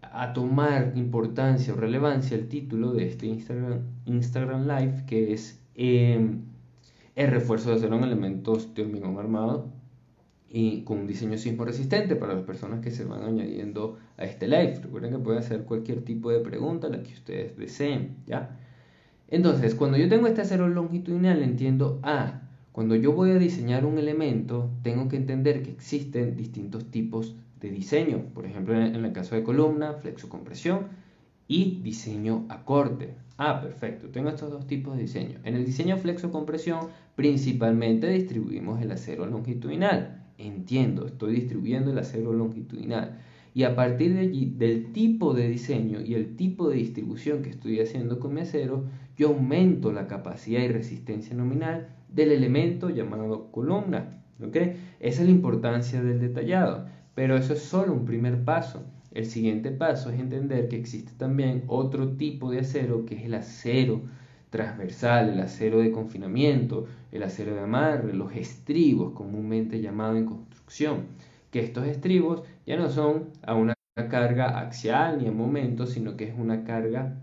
a 0.00 0.32
tomar 0.32 0.92
importancia 0.96 1.72
o 1.72 1.76
relevancia 1.76 2.36
el 2.36 2.48
título 2.48 2.92
de 2.92 3.08
este 3.08 3.26
Instagram, 3.26 3.80
Instagram 4.06 4.66
Live, 4.66 5.04
que 5.06 5.32
es 5.32 5.60
em, 5.74 6.42
el 7.14 7.30
refuerzo 7.30 7.70
de 7.70 7.76
acero 7.76 7.96
en 7.96 8.04
elementos 8.04 8.74
de 8.74 8.82
hormigón 8.82 9.18
armado 9.18 9.70
y 10.50 10.82
con 10.82 10.98
un 10.98 11.06
diseño 11.06 11.38
sismo 11.38 11.64
resistente 11.64 12.14
para 12.14 12.34
las 12.34 12.42
personas 12.42 12.80
que 12.80 12.90
se 12.90 13.04
van 13.04 13.22
añadiendo 13.22 13.98
a 14.22 14.26
este 14.26 14.46
live. 14.46 14.80
Recuerden 14.82 15.12
que 15.12 15.18
pueden 15.18 15.40
hacer 15.40 15.64
cualquier 15.64 16.02
tipo 16.02 16.30
de 16.30 16.40
pregunta, 16.40 16.88
la 16.88 17.02
que 17.02 17.12
ustedes 17.12 17.56
deseen, 17.56 18.16
¿ya? 18.26 18.58
Entonces, 19.28 19.74
cuando 19.74 19.98
yo 19.98 20.08
tengo 20.08 20.26
este 20.26 20.42
acero 20.42 20.68
longitudinal, 20.68 21.42
entiendo, 21.42 21.98
ah, 22.02 22.42
cuando 22.70 22.94
yo 22.94 23.12
voy 23.12 23.30
a 23.30 23.38
diseñar 23.38 23.84
un 23.84 23.98
elemento, 23.98 24.70
tengo 24.82 25.08
que 25.08 25.16
entender 25.16 25.62
que 25.62 25.70
existen 25.70 26.36
distintos 26.36 26.90
tipos 26.90 27.34
de 27.60 27.70
diseño. 27.70 28.26
Por 28.34 28.46
ejemplo, 28.46 28.74
en 28.74 28.94
el 28.94 29.12
caso 29.12 29.34
de 29.34 29.42
columna, 29.42 29.94
flexocompresión 29.94 30.88
y 31.48 31.80
diseño 31.82 32.46
a 32.48 32.64
corte. 32.64 33.14
Ah, 33.36 33.60
perfecto. 33.60 34.08
Tengo 34.08 34.28
estos 34.28 34.50
dos 34.50 34.66
tipos 34.66 34.96
de 34.96 35.02
diseño. 35.02 35.38
En 35.44 35.54
el 35.54 35.64
diseño 35.64 35.96
flexocompresión, 35.96 36.88
principalmente 37.16 38.08
distribuimos 38.08 38.80
el 38.80 38.92
acero 38.92 39.26
longitudinal. 39.26 40.22
Entiendo, 40.38 41.06
estoy 41.06 41.34
distribuyendo 41.34 41.90
el 41.90 41.98
acero 41.98 42.32
longitudinal. 42.32 43.18
Y 43.54 43.64
a 43.64 43.76
partir 43.76 44.14
de 44.14 44.20
allí, 44.20 44.54
del 44.56 44.92
tipo 44.92 45.34
de 45.34 45.48
diseño 45.48 46.00
y 46.00 46.14
el 46.14 46.36
tipo 46.36 46.70
de 46.70 46.76
distribución 46.76 47.42
que 47.42 47.50
estoy 47.50 47.80
haciendo 47.80 48.18
con 48.18 48.32
mi 48.32 48.40
acero, 48.40 48.84
yo 49.16 49.28
aumento 49.28 49.92
la 49.92 50.06
capacidad 50.06 50.62
y 50.62 50.68
resistencia 50.68 51.36
nominal 51.36 51.88
del 52.08 52.32
elemento 52.32 52.88
llamado 52.88 53.50
columna. 53.50 54.22
Esa 54.40 54.74
es 55.00 55.20
la 55.20 55.30
importancia 55.30 56.02
del 56.02 56.18
detallado, 56.18 56.86
pero 57.14 57.36
eso 57.36 57.52
es 57.52 57.60
solo 57.60 57.92
un 57.92 58.06
primer 58.06 58.44
paso. 58.44 58.84
El 59.12 59.26
siguiente 59.26 59.70
paso 59.70 60.10
es 60.10 60.18
entender 60.18 60.68
que 60.68 60.76
existe 60.76 61.12
también 61.18 61.64
otro 61.66 62.16
tipo 62.16 62.50
de 62.50 62.60
acero 62.60 63.04
que 63.04 63.16
es 63.16 63.24
el 63.24 63.34
acero 63.34 64.00
transversal, 64.48 65.28
el 65.28 65.40
acero 65.40 65.80
de 65.80 65.92
confinamiento, 65.92 66.86
el 67.10 67.22
acero 67.22 67.54
de 67.54 67.60
amarre, 67.60 68.14
los 68.14 68.34
estribos 68.34 69.12
comúnmente 69.12 69.80
llamados 69.80 70.16
en 70.16 70.26
construcción 70.26 71.02
que 71.52 71.60
estos 71.60 71.86
estribos 71.86 72.42
ya 72.66 72.76
no 72.76 72.88
son 72.90 73.28
a 73.42 73.54
una 73.54 73.74
carga 74.10 74.58
axial 74.58 75.18
ni 75.18 75.26
en 75.28 75.36
momento, 75.36 75.86
sino 75.86 76.16
que 76.16 76.24
es 76.24 76.34
una 76.36 76.64
carga 76.64 77.20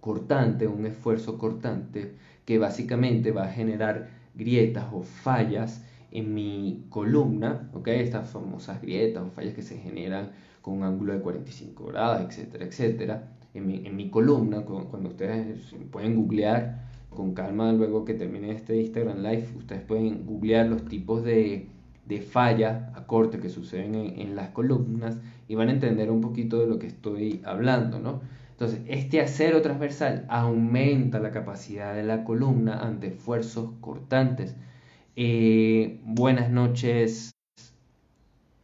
cortante, 0.00 0.66
un 0.66 0.86
esfuerzo 0.86 1.38
cortante 1.38 2.14
que 2.46 2.58
básicamente 2.58 3.32
va 3.32 3.44
a 3.44 3.52
generar 3.52 4.08
grietas 4.34 4.86
o 4.92 5.02
fallas 5.02 5.84
en 6.10 6.34
mi 6.34 6.86
columna, 6.88 7.70
¿ok? 7.74 7.88
Estas 7.88 8.30
famosas 8.30 8.80
grietas 8.80 9.22
o 9.24 9.30
fallas 9.30 9.54
que 9.54 9.62
se 9.62 9.78
generan 9.78 10.30
con 10.62 10.78
un 10.78 10.84
ángulo 10.84 11.12
de 11.12 11.20
45 11.20 11.84
grados, 11.86 12.22
etcétera, 12.22 12.64
etcétera. 12.64 13.28
En 13.52 13.70
en 13.86 13.94
mi 13.94 14.10
columna, 14.10 14.62
cuando 14.62 15.10
ustedes 15.10 15.74
pueden 15.90 16.16
googlear 16.16 16.88
con 17.10 17.34
calma 17.34 17.72
luego 17.72 18.04
que 18.04 18.14
termine 18.14 18.52
este 18.52 18.80
Instagram 18.80 19.18
Live, 19.18 19.48
ustedes 19.58 19.82
pueden 19.82 20.24
googlear 20.24 20.66
los 20.66 20.84
tipos 20.86 21.24
de 21.24 21.68
de 22.06 22.20
falla 22.20 22.92
a 22.94 23.06
corte 23.06 23.38
que 23.38 23.48
suceden 23.48 23.94
en, 23.94 24.36
las 24.36 24.50
columnas 24.50 25.18
y 25.48 25.54
van 25.54 25.68
a 25.68 25.72
entender 25.72 26.10
un 26.10 26.20
poquito 26.20 26.58
de 26.58 26.66
lo 26.66 26.78
que 26.78 26.86
estoy 26.86 27.40
hablando, 27.44 28.00
¿no? 28.00 28.20
Entonces, 28.52 28.80
este 28.88 29.20
acero 29.20 29.62
transversal 29.62 30.26
aumenta 30.28 31.18
la 31.18 31.30
capacidad 31.30 31.94
de 31.94 32.02
la 32.02 32.24
columna 32.24 32.80
ante 32.80 33.08
esfuerzos 33.08 33.70
cortantes. 33.80 34.54
Eh, 35.16 36.00
buenas 36.04 36.50
noches, 36.50 37.32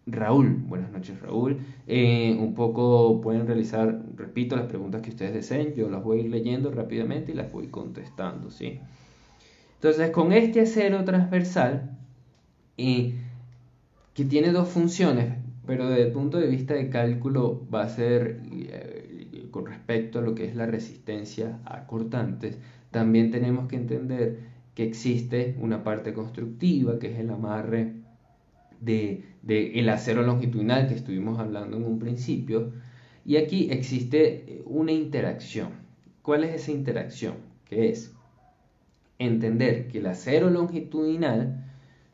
Raúl. 0.07 0.65
Buenas 0.67 0.93
noches, 0.93 1.21
Raúl. 1.21 1.59
Eh, 1.87 2.37
un 2.39 2.55
poco 2.55 3.21
pueden 3.21 3.47
realizar, 3.47 4.03
repito, 4.17 4.55
las 4.55 4.67
preguntas 4.67 5.03
que 5.03 5.11
ustedes 5.11 5.33
deseen. 5.33 5.75
Yo 5.75 5.89
las 5.89 6.05
voy 6.05 6.19
a 6.19 6.23
ir 6.23 6.31
leyendo 6.31 6.71
rápidamente 6.71 7.33
y 7.33 7.35
las 7.35 7.51
voy 7.51 7.69
contestando, 7.69 8.51
¿sí? 8.51 8.81
Entonces, 9.75 10.11
con 10.11 10.33
este 10.33 10.61
acero 10.61 11.05
transversal, 11.05 11.97
eh, 12.77 13.15
que 14.17 14.25
tiene 14.25 14.51
dos 14.51 14.71
funciones, 14.71 15.35
pero 15.67 15.91
desde 15.91 16.07
el 16.07 16.13
punto 16.13 16.39
de 16.39 16.47
vista 16.47 16.73
de 16.73 16.89
cálculo 16.89 17.69
va 17.73 17.83
a 17.83 17.89
ser 17.91 18.41
eh, 18.51 19.47
con 19.51 19.67
respecto 19.67 20.19
a 20.19 20.23
lo 20.23 20.35
que 20.35 20.47
es 20.47 20.57
la 20.57 20.65
resistencia 20.65 21.61
a 21.67 21.87
cortantes, 21.87 22.59
también 22.91 23.31
tenemos 23.31 23.69
que 23.69 23.77
entender 23.77 24.39
que 24.75 24.85
existe 24.85 25.55
una 25.61 25.85
parte 25.85 26.15
constructiva, 26.15 26.99
que 26.99 27.13
es 27.13 27.19
el 27.19 27.29
amarre 27.29 27.93
de, 28.81 29.27
de 29.43 29.91
acero 29.91 30.23
longitudinal 30.23 30.89
que 30.89 30.95
estuvimos 30.95 31.39
hablando 31.39 31.77
en 31.77 31.85
un 31.85 31.99
principio, 31.99 32.73
y 33.27 33.37
aquí 33.37 33.69
existe 33.71 34.63
una 34.65 34.93
interacción. 34.93 35.69
¿Cuál 36.23 36.45
es 36.45 36.55
esa 36.55 36.73
interacción? 36.73 37.35
Que 37.67 37.91
es 37.91 38.15
entender 39.19 39.89
que 39.89 39.99
el 39.99 40.07
acero 40.07 40.49
longitudinal 40.49 41.66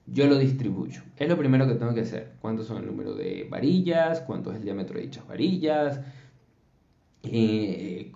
yo 0.06 0.26
lo 0.26 0.38
distribuyo. 0.38 1.02
Es 1.16 1.28
lo 1.28 1.38
primero 1.38 1.66
que 1.66 1.74
tengo 1.74 1.94
que 1.94 2.00
hacer. 2.00 2.32
¿Cuántos 2.40 2.66
son 2.66 2.78
el 2.78 2.86
número 2.86 3.14
de 3.14 3.46
varillas? 3.50 4.20
¿Cuánto 4.20 4.50
es 4.50 4.58
el 4.58 4.64
diámetro 4.64 4.96
de 4.96 5.06
dichas 5.06 5.26
varillas? 5.26 6.00
Eh, 7.22 8.12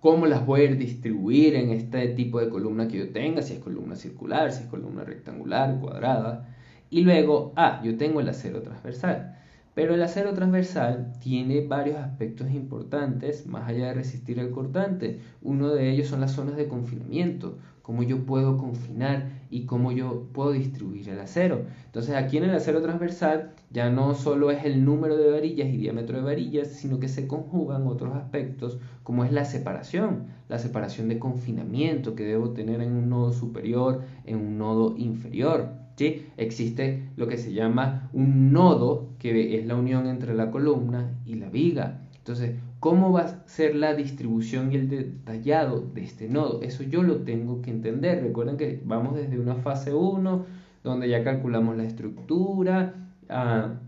¿Cómo 0.00 0.26
las 0.26 0.44
voy 0.44 0.66
a 0.66 0.74
distribuir 0.74 1.54
en 1.54 1.70
este 1.70 2.08
tipo 2.08 2.40
de 2.40 2.48
columna 2.48 2.88
que 2.88 2.98
yo 2.98 3.10
tenga? 3.10 3.42
Si 3.42 3.54
es 3.54 3.60
columna 3.60 3.96
circular, 3.96 4.52
si 4.52 4.64
es 4.64 4.68
columna 4.68 5.04
rectangular, 5.04 5.78
cuadrada. 5.80 6.54
Y 6.90 7.02
luego, 7.02 7.52
ah, 7.56 7.80
yo 7.84 7.96
tengo 7.96 8.20
el 8.20 8.28
acero 8.28 8.62
transversal. 8.62 9.36
Pero 9.74 9.94
el 9.94 10.02
acero 10.02 10.34
transversal 10.34 11.12
tiene 11.20 11.66
varios 11.66 11.98
aspectos 11.98 12.50
importantes 12.50 13.46
más 13.46 13.68
allá 13.68 13.86
de 13.86 13.94
resistir 13.94 14.38
el 14.40 14.50
cortante. 14.50 15.20
Uno 15.40 15.70
de 15.70 15.90
ellos 15.90 16.08
son 16.08 16.20
las 16.20 16.32
zonas 16.32 16.56
de 16.56 16.66
confinamiento 16.66 17.58
cómo 17.88 18.02
yo 18.02 18.26
puedo 18.26 18.58
confinar 18.58 19.30
y 19.48 19.64
cómo 19.64 19.92
yo 19.92 20.26
puedo 20.34 20.52
distribuir 20.52 21.08
el 21.08 21.20
acero. 21.20 21.62
Entonces 21.86 22.16
aquí 22.16 22.36
en 22.36 22.44
el 22.44 22.54
acero 22.54 22.82
transversal 22.82 23.54
ya 23.70 23.88
no 23.88 24.14
solo 24.14 24.50
es 24.50 24.66
el 24.66 24.84
número 24.84 25.16
de 25.16 25.30
varillas 25.30 25.70
y 25.70 25.78
diámetro 25.78 26.18
de 26.18 26.22
varillas, 26.22 26.68
sino 26.68 27.00
que 27.00 27.08
se 27.08 27.26
conjugan 27.26 27.86
otros 27.86 28.14
aspectos 28.14 28.76
como 29.02 29.24
es 29.24 29.32
la 29.32 29.46
separación, 29.46 30.26
la 30.50 30.58
separación 30.58 31.08
de 31.08 31.18
confinamiento 31.18 32.14
que 32.14 32.24
debo 32.24 32.50
tener 32.50 32.82
en 32.82 32.92
un 32.92 33.08
nodo 33.08 33.32
superior, 33.32 34.02
en 34.26 34.36
un 34.36 34.58
nodo 34.58 34.94
inferior. 34.98 35.70
¿sí? 35.96 36.26
Existe 36.36 37.08
lo 37.16 37.26
que 37.26 37.38
se 37.38 37.54
llama 37.54 38.10
un 38.12 38.52
nodo, 38.52 39.14
que 39.18 39.58
es 39.58 39.64
la 39.64 39.76
unión 39.76 40.08
entre 40.08 40.34
la 40.34 40.50
columna 40.50 41.18
y 41.24 41.36
la 41.36 41.48
viga. 41.48 42.02
Entonces, 42.18 42.56
¿Cómo 42.80 43.12
va 43.12 43.22
a 43.22 43.48
ser 43.48 43.74
la 43.74 43.94
distribución 43.94 44.72
y 44.72 44.76
el 44.76 44.88
detallado 44.88 45.80
de 45.80 46.04
este 46.04 46.28
nodo? 46.28 46.62
Eso 46.62 46.84
yo 46.84 47.02
lo 47.02 47.22
tengo 47.24 47.60
que 47.60 47.70
entender. 47.70 48.22
Recuerden 48.22 48.56
que 48.56 48.80
vamos 48.84 49.16
desde 49.16 49.40
una 49.40 49.56
fase 49.56 49.92
1, 49.92 50.46
donde 50.84 51.08
ya 51.08 51.24
calculamos 51.24 51.76
la 51.76 51.82
estructura, 51.82 52.94
ah, 53.28 53.80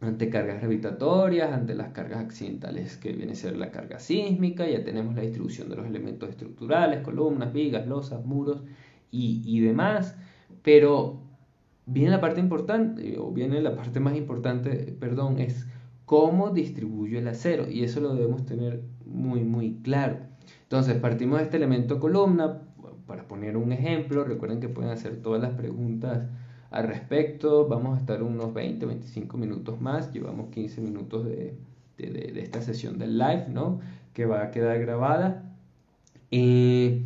ante 0.00 0.28
cargas 0.28 0.58
gravitatorias, 0.60 1.52
ante 1.52 1.76
las 1.76 1.92
cargas 1.92 2.18
accidentales 2.18 2.96
que 2.96 3.12
viene 3.12 3.32
a 3.32 3.36
ser 3.36 3.56
la 3.56 3.70
carga 3.70 4.00
sísmica, 4.00 4.68
ya 4.68 4.82
tenemos 4.82 5.14
la 5.14 5.22
distribución 5.22 5.68
de 5.68 5.76
los 5.76 5.86
elementos 5.86 6.28
estructurales, 6.28 7.02
columnas, 7.02 7.52
vigas, 7.52 7.86
losas, 7.86 8.24
muros 8.24 8.64
y, 9.12 9.42
y 9.44 9.60
demás. 9.60 10.16
Pero 10.64 11.20
viene 11.86 12.10
la 12.10 12.20
parte 12.20 12.40
importante, 12.40 13.16
o 13.18 13.30
viene 13.30 13.62
la 13.62 13.76
parte 13.76 14.00
más 14.00 14.16
importante, 14.16 14.96
perdón, 14.98 15.38
es 15.38 15.66
cómo 16.06 16.50
distribuyo 16.50 17.18
el 17.18 17.28
acero 17.28 17.70
y 17.70 17.84
eso 17.84 18.00
lo 18.00 18.14
debemos 18.14 18.44
tener 18.46 18.82
muy 19.04 19.44
muy 19.44 19.80
claro. 19.82 20.18
Entonces 20.62 20.96
partimos 20.96 21.38
de 21.38 21.44
este 21.44 21.56
elemento 21.56 22.00
columna, 22.00 22.62
para 23.06 23.28
poner 23.28 23.56
un 23.56 23.72
ejemplo, 23.72 24.24
recuerden 24.24 24.60
que 24.60 24.68
pueden 24.68 24.90
hacer 24.90 25.20
todas 25.22 25.42
las 25.42 25.52
preguntas 25.52 26.28
al 26.70 26.88
respecto, 26.88 27.68
vamos 27.68 27.98
a 27.98 28.00
estar 28.00 28.22
unos 28.22 28.54
20, 28.54 28.86
25 28.86 29.36
minutos 29.36 29.80
más, 29.80 30.12
llevamos 30.12 30.48
15 30.50 30.80
minutos 30.80 31.26
de, 31.26 31.54
esta 31.98 32.62
sesión 32.62 32.98
del 32.98 33.18
live, 33.18 33.46
¿no? 33.48 33.80
Que 34.14 34.24
va 34.24 34.42
a 34.42 34.50
quedar 34.50 34.80
grabada. 34.80 35.54
y 36.30 37.02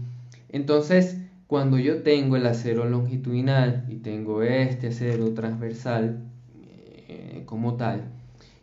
entonces, 0.48 1.20
cuando 1.46 1.78
yo 1.78 2.02
tengo 2.02 2.36
el 2.36 2.46
acero 2.46 2.86
longitudinal 2.86 3.84
y 3.88 3.96
tengo 3.96 4.42
este 4.42 4.88
acero 4.88 5.32
transversal 5.34 6.24
eh, 7.08 7.42
como 7.46 7.74
tal, 7.76 8.15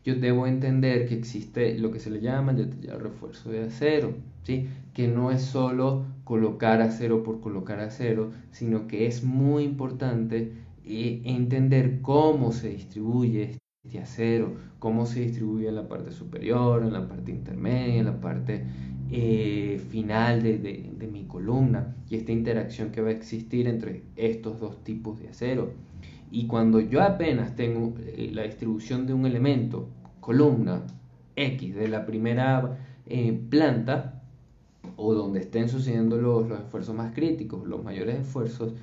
yo 0.03 0.15
debo 0.15 0.47
entender 0.47 1.07
que 1.07 1.15
existe 1.15 1.77
lo 1.77 1.91
que 1.91 1.99
se 1.99 2.09
le 2.09 2.19
llama 2.19 2.51
el 2.51 2.99
refuerzo 2.99 3.51
de 3.51 3.63
acero, 3.63 4.15
¿sí? 4.43 4.67
que 4.93 5.07
no 5.07 5.31
es 5.31 5.41
solo 5.41 6.05
colocar 6.23 6.81
acero 6.81 7.23
por 7.23 7.39
colocar 7.39 7.79
acero, 7.79 8.31
sino 8.51 8.87
que 8.87 9.07
es 9.07 9.23
muy 9.23 9.63
importante 9.63 10.51
eh, 10.85 11.21
entender 11.25 12.01
cómo 12.01 12.51
se 12.51 12.69
distribuye 12.69 13.57
de 13.83 13.99
acero, 13.99 14.55
cómo 14.79 15.05
se 15.05 15.21
distribuye 15.21 15.67
en 15.69 15.75
la 15.75 15.87
parte 15.87 16.11
superior, 16.11 16.83
en 16.83 16.93
la 16.93 17.07
parte 17.07 17.31
intermedia, 17.31 17.99
en 17.99 18.05
la 18.05 18.19
parte 18.19 18.65
eh, 19.11 19.81
final 19.89 20.41
de, 20.41 21.09
mi 21.11 21.25
columna 21.25 21.95
y 22.09 22.15
esta 22.15 22.31
interacción 22.31 22.91
que 22.91 23.01
va 23.01 23.09
a 23.09 23.11
existir 23.11 23.67
entre 23.67 24.03
estos 24.15 24.59
dos 24.59 24.83
tipos 24.83 25.19
de 25.19 25.29
acero. 25.29 25.71
Y 26.33 26.47
cuando 26.47 26.81
yo 26.81 27.01
apenas 27.01 27.55
tengo 27.55 27.93
eh, 27.99 28.29
la 28.33 28.41
distribución 28.43 29.07
de 29.07 29.13
un 29.13 29.25
elemento, 29.25 29.87
columna 30.19 30.81
X 31.37 31.75
de 31.75 31.87
la 31.87 32.05
primera 32.05 32.77
eh, 33.05 33.39
planta, 33.49 34.23
o 34.97 35.13
donde 35.13 35.39
estén 35.39 35.69
sucediendo 35.69 36.17
los, 36.17 36.49
los 36.49 36.59
esfuerzos 36.59 36.93
más 36.93 37.13
críticos, 37.13 37.65
los 37.65 37.81
mayores 37.83 38.19
esfuerzos, 38.19 38.73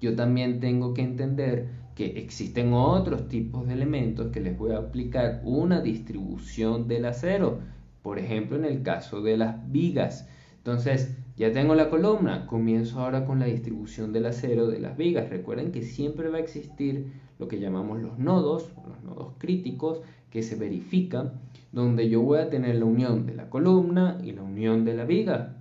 yo 0.00 0.16
también 0.16 0.60
tengo 0.60 0.94
que 0.94 1.02
entender 1.02 1.68
que 1.94 2.18
existen 2.18 2.72
otros 2.72 3.28
tipos 3.28 3.66
de 3.66 3.74
elementos 3.74 4.32
que 4.32 4.40
les 4.40 4.56
voy 4.56 4.72
a 4.72 4.78
aplicar 4.78 5.42
una 5.44 5.82
distribución 5.82 6.88
del 6.88 7.04
acero 7.04 7.58
por 8.02 8.18
ejemplo, 8.18 8.56
en 8.56 8.64
el 8.64 8.82
caso 8.82 9.20
de 9.20 9.36
las 9.36 9.70
vigas. 9.70 10.28
Entonces, 10.58 11.16
ya 11.40 11.52
tengo 11.52 11.74
la 11.74 11.88
columna, 11.88 12.46
comienzo 12.46 13.00
ahora 13.00 13.24
con 13.24 13.38
la 13.38 13.46
distribución 13.46 14.12
del 14.12 14.26
acero 14.26 14.68
de 14.68 14.78
las 14.78 14.98
vigas. 14.98 15.30
Recuerden 15.30 15.72
que 15.72 15.80
siempre 15.80 16.28
va 16.28 16.36
a 16.36 16.40
existir 16.40 17.14
lo 17.38 17.48
que 17.48 17.58
llamamos 17.58 18.02
los 18.02 18.18
nodos, 18.18 18.70
los 18.86 19.02
nodos 19.02 19.32
críticos, 19.38 20.02
que 20.28 20.42
se 20.42 20.56
verifican, 20.56 21.40
donde 21.72 22.10
yo 22.10 22.20
voy 22.20 22.40
a 22.40 22.50
tener 22.50 22.74
la 22.76 22.84
unión 22.84 23.24
de 23.24 23.34
la 23.34 23.48
columna 23.48 24.18
y 24.22 24.32
la 24.32 24.42
unión 24.42 24.84
de 24.84 24.92
la 24.92 25.06
viga. 25.06 25.56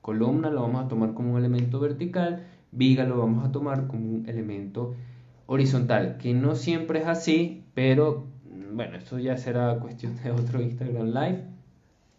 Columna 0.00 0.50
lo 0.50 0.62
vamos 0.62 0.84
a 0.84 0.88
tomar 0.88 1.14
como 1.14 1.34
un 1.34 1.38
elemento 1.38 1.78
vertical, 1.78 2.48
viga 2.72 3.04
lo 3.04 3.16
vamos 3.16 3.46
a 3.46 3.52
tomar 3.52 3.86
como 3.86 4.12
un 4.12 4.28
elemento 4.28 4.96
horizontal, 5.46 6.18
que 6.18 6.34
no 6.34 6.56
siempre 6.56 7.02
es 7.02 7.06
así, 7.06 7.62
pero 7.74 8.26
bueno, 8.72 8.96
esto 8.96 9.16
ya 9.20 9.36
será 9.36 9.78
cuestión 9.78 10.16
de 10.24 10.32
otro 10.32 10.60
Instagram 10.60 11.06
Live. 11.06 11.59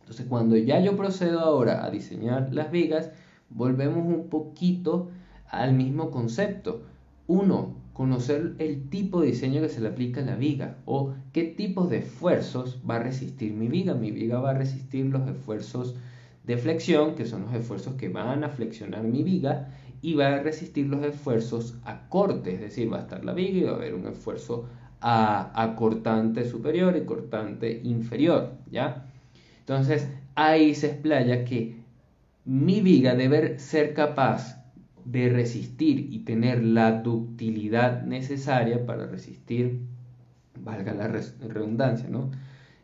Entonces, 0.01 0.25
cuando 0.27 0.58
ya 0.58 0.79
yo 0.79 0.98
procedo 0.98 1.39
ahora 1.39 1.86
a 1.86 1.89
diseñar 1.89 2.53
las 2.53 2.72
vigas, 2.72 3.12
volvemos 3.50 4.05
un 4.05 4.29
poquito 4.29 5.10
al 5.50 5.74
mismo 5.74 6.12
concepto. 6.12 6.84
Uno, 7.27 7.75
conocer 7.93 8.55
el 8.60 8.89
tipo 8.89 9.22
de 9.22 9.27
diseño 9.27 9.62
que 9.62 9.70
se 9.70 9.81
le 9.81 9.89
aplica 9.89 10.22
a 10.22 10.25
la 10.25 10.36
viga 10.36 10.77
o 10.86 11.13
qué 11.34 11.43
tipos 11.43 11.89
de 11.89 12.00
esfuerzos 12.00 12.81
va 12.89 12.96
a 12.96 13.03
resistir 13.03 13.53
mi 13.53 13.67
viga. 13.67 13.93
Mi 13.93 14.12
viga 14.12 14.39
va 14.39 14.51
a 14.51 14.55
resistir 14.55 15.05
los 15.05 15.27
esfuerzos 15.27 15.96
de 16.43 16.58
flexión, 16.58 17.15
que 17.15 17.25
son 17.25 17.43
los 17.43 17.53
esfuerzos 17.53 17.96
que 17.96 18.10
van 18.10 18.43
a 18.43 18.50
flexionar 18.50 19.03
mi 19.03 19.24
viga, 19.24 19.70
y 20.01 20.15
va 20.15 20.29
a 20.29 20.39
resistir 20.41 20.88
los 20.88 21.03
esfuerzos 21.05 21.77
a 21.86 22.10
corte, 22.10 22.55
es 22.55 22.62
decir, 22.62 22.91
va 22.91 22.98
a 22.98 23.01
estar 23.01 23.24
la 23.24 23.34
viga 23.34 23.60
y 23.60 23.63
va 23.63 23.72
a 23.72 23.75
haber 23.75 23.93
un 23.93 24.08
esfuerzo 24.08 24.65
a, 25.00 25.51
a 25.62 25.75
cortante 25.75 26.50
superior 26.50 26.98
y 26.98 27.05
cortante 27.05 27.81
inferior, 27.84 28.53
¿ya? 28.72 29.11
Entonces 29.62 30.08
ahí 30.36 30.75
se 30.75 30.88
explaya 30.88 31.46
que 31.46 31.77
mi 32.46 32.82
viga 32.82 33.15
debe 33.15 33.60
ser 33.60 33.94
capaz 33.94 34.62
de 35.06 35.30
resistir 35.30 36.08
y 36.12 36.20
tener 36.20 36.63
la 36.63 37.01
ductilidad 37.01 38.03
necesaria 38.03 38.86
para 38.86 39.08
resistir, 39.08 39.80
valga 40.60 40.94
la 40.94 41.08
redundancia, 41.08 42.10
¿no? 42.10 42.32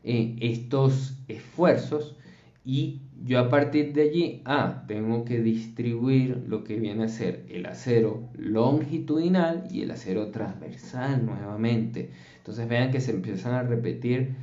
Eh, 0.04 0.38
estos 0.40 1.18
esfuerzos 1.28 2.16
y 2.64 3.02
yo 3.24 3.40
a 3.40 3.50
partir 3.50 3.94
de 3.94 4.04
allí, 4.04 4.42
ah, 4.46 4.84
tengo 4.88 5.26
que 5.26 5.42
distribuir 5.42 6.44
lo 6.48 6.64
que 6.64 6.80
viene 6.80 7.06
a 7.06 7.10
ser 7.10 7.46
el 7.50 7.66
acero 7.66 8.30
longitudinal 8.36 9.68
y 9.72 9.82
el 9.82 9.92
acero 9.92 10.32
transversal 10.32 11.26
nuevamente. 11.26 12.12
Entonces 12.38 12.68
vean 12.70 12.92
que 12.92 13.02
se 13.02 13.12
empiezan 13.12 13.54
a 13.54 13.64
repetir 13.64 14.36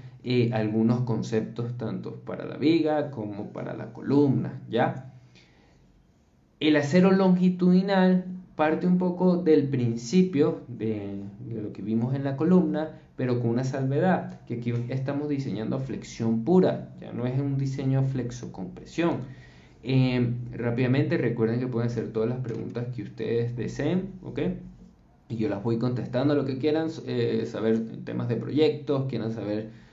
algunos 0.53 1.03
conceptos 1.03 1.77
tanto 1.77 2.17
para 2.17 2.47
la 2.47 2.57
viga 2.57 3.11
como 3.11 3.53
para 3.53 3.75
la 3.75 3.93
columna, 3.93 4.63
¿ya? 4.71 5.13
El 6.61 6.77
acero 6.77 7.11
longitudinal 7.11 8.25
parte 8.57 8.87
un 8.87 8.99
poco 8.99 9.37
del 9.37 9.69
principio 9.69 10.63
de, 10.69 11.23
lo 11.51 11.73
que 11.73 11.83
vimos 11.83 12.15
en 12.15 12.25
la 12.25 12.37
columna, 12.37 13.01
pero 13.17 13.41
con 13.41 13.51
una 13.51 13.65
salvedad, 13.65 14.41
que 14.47 14.55
aquí 14.55 14.73
estamos 14.89 15.29
diseñando 15.29 15.79
flexión 15.79 16.45
pura, 16.45 16.95
ya 17.01 17.13
no 17.13 17.27
es 17.27 17.39
un 17.39 17.59
diseño 17.59 18.03
flexo-compresión. 18.05 19.19
Eh, 19.83 20.33
rápidamente 20.53 21.19
recuerden 21.19 21.61
que 21.61 21.67
pueden 21.67 21.91
hacer 21.91 22.13
todas 22.13 22.29
las 22.29 22.39
preguntas 22.39 22.87
que 22.95 23.03
ustedes 23.03 23.57
deseen, 23.57 24.13
¿ok? 24.23 24.41
Y 25.29 25.37
yo 25.37 25.49
las 25.49 25.63
voy 25.63 25.79
contestando 25.79 26.35
lo 26.35 26.45
que 26.45 26.59
quieran, 26.59 26.89
eh, 27.07 27.45
saber 27.47 28.05
temas 28.05 28.29
de 28.29 28.37
proyectos, 28.37 29.07
quieran 29.09 29.33
saber 29.33 29.84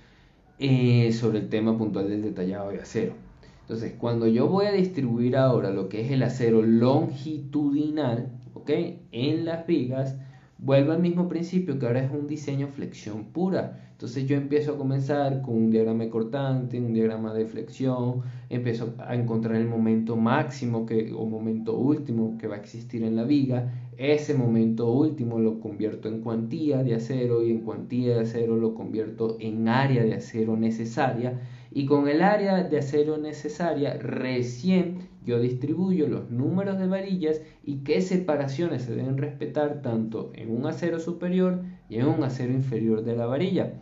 eh, 0.63 1.11
sobre 1.11 1.39
el 1.39 1.49
tema 1.49 1.75
puntual 1.75 2.07
del 2.07 2.21
detallado 2.21 2.69
de 2.69 2.81
acero. 2.81 3.13
Entonces, 3.61 3.95
cuando 3.97 4.27
yo 4.27 4.47
voy 4.47 4.67
a 4.67 4.71
distribuir 4.71 5.35
ahora 5.35 5.71
lo 5.71 5.89
que 5.89 6.01
es 6.01 6.11
el 6.11 6.21
acero 6.21 6.61
longitudinal, 6.61 8.29
¿ok? 8.53 8.69
En 9.11 9.45
las 9.45 9.65
vigas, 9.65 10.17
vuelvo 10.59 10.91
al 10.91 11.01
mismo 11.01 11.27
principio 11.27 11.79
que 11.79 11.87
ahora 11.87 12.03
es 12.03 12.11
un 12.11 12.27
diseño 12.27 12.67
flexión 12.67 13.25
pura. 13.25 13.79
Entonces 13.93 14.27
yo 14.27 14.35
empiezo 14.35 14.73
a 14.73 14.77
comenzar 14.77 15.41
con 15.41 15.55
un 15.55 15.71
diagrama 15.71 16.07
cortante, 16.11 16.79
un 16.79 16.93
diagrama 16.93 17.33
de 17.33 17.47
flexión, 17.47 18.21
empiezo 18.49 18.93
a 18.99 19.15
encontrar 19.15 19.55
el 19.55 19.67
momento 19.67 20.15
máximo 20.15 20.85
que, 20.85 21.11
o 21.11 21.25
momento 21.25 21.75
último 21.75 22.37
que 22.37 22.47
va 22.47 22.57
a 22.57 22.59
existir 22.59 23.03
en 23.03 23.15
la 23.15 23.23
viga 23.23 23.80
ese 23.97 24.33
momento 24.33 24.91
último 24.91 25.39
lo 25.39 25.59
convierto 25.59 26.07
en 26.07 26.21
cuantía 26.21 26.83
de 26.83 26.95
acero 26.95 27.43
y 27.43 27.51
en 27.51 27.61
cuantía 27.61 28.15
de 28.15 28.21
acero 28.21 28.57
lo 28.57 28.73
convierto 28.73 29.37
en 29.39 29.67
área 29.67 30.03
de 30.03 30.13
acero 30.13 30.57
necesaria 30.57 31.41
y 31.71 31.85
con 31.85 32.07
el 32.07 32.21
área 32.21 32.63
de 32.63 32.77
acero 32.77 33.17
necesaria 33.17 33.93
recién 33.93 35.09
yo 35.23 35.39
distribuyo 35.39 36.07
los 36.07 36.29
números 36.31 36.79
de 36.79 36.87
varillas 36.87 37.41
y 37.63 37.83
qué 37.83 38.01
separaciones 38.01 38.83
se 38.83 38.95
deben 38.95 39.17
respetar 39.17 39.81
tanto 39.81 40.31
en 40.33 40.51
un 40.51 40.65
acero 40.65 40.99
superior 40.99 41.63
y 41.89 41.97
en 41.97 42.07
un 42.07 42.23
acero 42.23 42.53
inferior 42.53 43.03
de 43.03 43.15
la 43.15 43.25
varilla. 43.27 43.73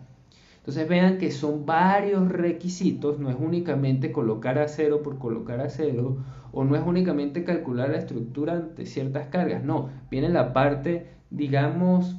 Entonces 0.69 0.87
vean 0.87 1.17
que 1.17 1.31
son 1.31 1.65
varios 1.65 2.29
requisitos, 2.29 3.17
no 3.17 3.31
es 3.31 3.37
únicamente 3.39 4.11
colocar 4.11 4.59
acero 4.59 5.01
por 5.01 5.17
colocar 5.17 5.61
acero 5.61 6.17
o 6.51 6.63
no 6.63 6.75
es 6.75 6.83
únicamente 6.85 7.43
calcular 7.43 7.89
la 7.89 7.97
estructura 7.97 8.53
ante 8.53 8.85
ciertas 8.85 9.29
cargas, 9.29 9.63
no, 9.63 9.89
viene 10.11 10.29
la 10.29 10.53
parte, 10.53 11.07
digamos, 11.31 12.17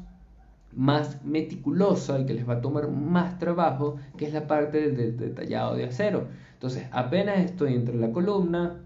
más 0.75 1.25
meticulosa 1.25 2.19
y 2.19 2.27
que 2.27 2.35
les 2.35 2.49
va 2.49 2.55
a 2.55 2.61
tomar 2.61 2.91
más 2.91 3.39
trabajo, 3.39 3.99
que 4.17 4.25
es 4.25 4.33
la 4.33 4.49
parte 4.49 4.91
del 4.91 5.17
detallado 5.17 5.77
de 5.77 5.85
acero. 5.85 6.27
Entonces, 6.55 6.89
apenas 6.91 7.39
estoy 7.39 7.75
entre 7.75 7.95
la 7.95 8.11
columna, 8.11 8.81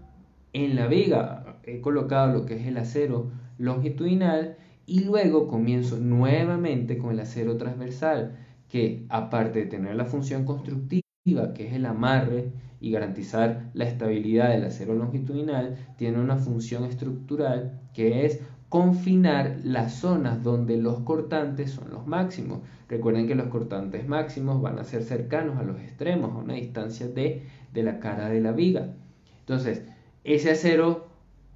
en 0.53 0.75
la 0.75 0.85
viga 0.85 1.57
he 1.63 1.81
colocado 1.81 2.31
lo 2.31 2.45
que 2.45 2.57
es 2.57 2.67
el 2.67 2.77
acero 2.77 3.31
longitudinal 3.57 4.57
y 4.85 5.05
luego 5.05 5.47
comienzo 5.47 5.97
nuevamente 5.97 6.99
con 6.99 7.13
el 7.13 7.19
acero 7.19 7.57
transversal, 7.57 8.44
que 8.69 9.05
aparte 9.09 9.59
de 9.59 9.65
tener 9.65 9.95
la 9.95 10.05
función 10.05 10.45
constructiva, 10.45 11.53
que 11.53 11.67
es 11.67 11.73
el 11.73 11.85
amarre 11.85 12.51
y 12.79 12.91
garantizar 12.91 13.69
la 13.73 13.85
estabilidad 13.85 14.49
del 14.49 14.65
acero 14.65 14.93
longitudinal, 14.93 15.75
tiene 15.97 16.19
una 16.19 16.37
función 16.37 16.83
estructural 16.83 17.79
que 17.93 18.25
es 18.25 18.41
confinar 18.69 19.59
las 19.63 19.93
zonas 19.93 20.43
donde 20.43 20.77
los 20.77 20.99
cortantes 20.99 21.71
son 21.71 21.91
los 21.91 22.05
máximos. 22.07 22.59
Recuerden 22.89 23.27
que 23.27 23.35
los 23.35 23.47
cortantes 23.47 24.07
máximos 24.07 24.61
van 24.61 24.79
a 24.79 24.83
ser 24.83 25.03
cercanos 25.03 25.57
a 25.57 25.63
los 25.63 25.79
extremos, 25.79 26.31
a 26.33 26.37
una 26.37 26.55
distancia 26.55 27.07
de, 27.07 27.43
de 27.73 27.83
la 27.83 27.99
cara 27.99 28.29
de 28.29 28.41
la 28.41 28.51
viga. 28.51 28.93
Entonces, 29.39 29.83
ese 30.23 30.51
acero 30.51 31.07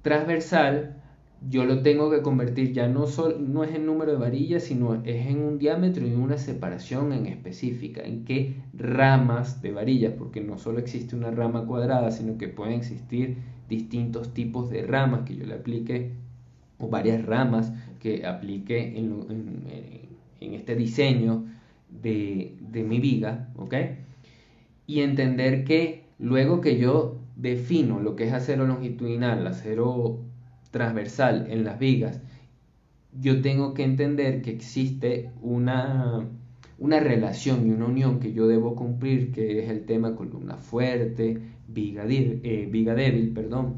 transversal 0.02 0.99
yo 1.48 1.64
lo 1.64 1.82
tengo 1.82 2.10
que 2.10 2.20
convertir 2.22 2.72
ya 2.72 2.86
no, 2.86 3.06
no 3.38 3.64
es 3.64 3.74
en 3.74 3.86
número 3.86 4.12
de 4.12 4.18
varillas, 4.18 4.64
sino 4.64 5.02
es 5.04 5.26
en 5.26 5.42
un 5.42 5.58
diámetro 5.58 6.06
y 6.06 6.10
en 6.10 6.20
una 6.20 6.36
separación 6.36 7.12
en 7.12 7.26
específica, 7.26 8.02
en 8.02 8.24
qué 8.24 8.56
ramas 8.74 9.62
de 9.62 9.72
varillas, 9.72 10.12
porque 10.18 10.42
no 10.42 10.58
solo 10.58 10.78
existe 10.78 11.16
una 11.16 11.30
rama 11.30 11.64
cuadrada, 11.64 12.10
sino 12.10 12.36
que 12.36 12.48
pueden 12.48 12.74
existir 12.74 13.38
distintos 13.68 14.34
tipos 14.34 14.68
de 14.68 14.82
ramas 14.82 15.22
que 15.22 15.36
yo 15.36 15.46
le 15.46 15.54
aplique, 15.54 16.12
o 16.78 16.88
varias 16.88 17.24
ramas 17.24 17.72
que 18.00 18.26
aplique 18.26 18.98
en, 18.98 19.70
en, 20.40 20.54
este 20.54 20.74
diseño 20.74 21.44
de, 22.02 22.56
de 22.60 22.82
mi 22.82 23.00
viga, 23.00 23.48
¿ok? 23.56 23.74
Y 24.86 25.00
entender 25.00 25.64
que 25.64 26.04
luego 26.18 26.60
que 26.60 26.78
yo 26.78 27.18
defino 27.36 28.00
lo 28.00 28.16
que 28.16 28.24
es 28.24 28.32
acero 28.32 28.66
longitudinal, 28.66 29.46
acero 29.46 30.20
transversal 30.70 31.46
en 31.50 31.64
las 31.64 31.78
vigas, 31.78 32.20
yo 33.18 33.40
tengo 33.42 33.74
que 33.74 33.84
entender 33.84 34.42
que 34.42 34.50
existe 34.50 35.30
una, 35.42 36.28
una 36.78 37.00
relación 37.00 37.66
y 37.66 37.70
una 37.70 37.86
unión 37.86 38.20
que 38.20 38.32
yo 38.32 38.46
debo 38.46 38.76
cumplir, 38.76 39.32
que 39.32 39.64
es 39.64 39.70
el 39.70 39.84
tema 39.84 40.14
columna 40.14 40.56
fuerte, 40.56 41.38
viga, 41.68 42.04
eh, 42.08 42.68
viga 42.70 42.94
débil, 42.94 43.32
perdón, 43.32 43.76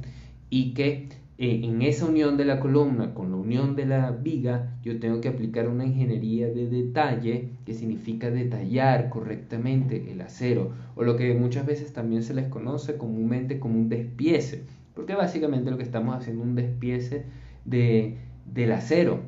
y 0.51 0.75
que 0.75 1.09
eh, 1.39 1.61
en 1.65 1.83
esa 1.83 2.07
unión 2.07 2.37
de 2.37 2.45
la 2.45 2.61
columna 2.61 3.15
con 3.15 3.31
la 3.31 3.37
unión 3.37 3.75
de 3.75 3.87
la 3.87 4.11
viga, 4.11 4.79
yo 4.83 5.01
tengo 5.01 5.21
que 5.21 5.29
aplicar 5.29 5.69
una 5.69 5.85
ingeniería 5.85 6.47
de 6.49 6.69
detalle 6.69 7.49
que 7.65 7.75
significa 7.75 8.31
detallar 8.31 9.09
correctamente 9.09 10.13
el 10.13 10.21
acero, 10.21 10.73
o 10.95 11.03
lo 11.03 11.17
que 11.17 11.35
muchas 11.35 11.67
veces 11.67 11.93
también 11.93 12.23
se 12.23 12.35
les 12.35 12.49
conoce 12.49 12.97
comúnmente 12.99 13.59
como 13.59 13.79
un 13.79 13.89
despiece, 13.89 14.65
porque 14.95 15.15
básicamente 15.15 15.71
lo 15.71 15.77
que 15.77 15.83
estamos 15.83 16.17
haciendo 16.17 16.43
es 16.43 16.49
un 16.49 16.55
despiece 16.55 17.27
de, 17.65 18.19
del 18.47 18.73
acero. 18.73 19.21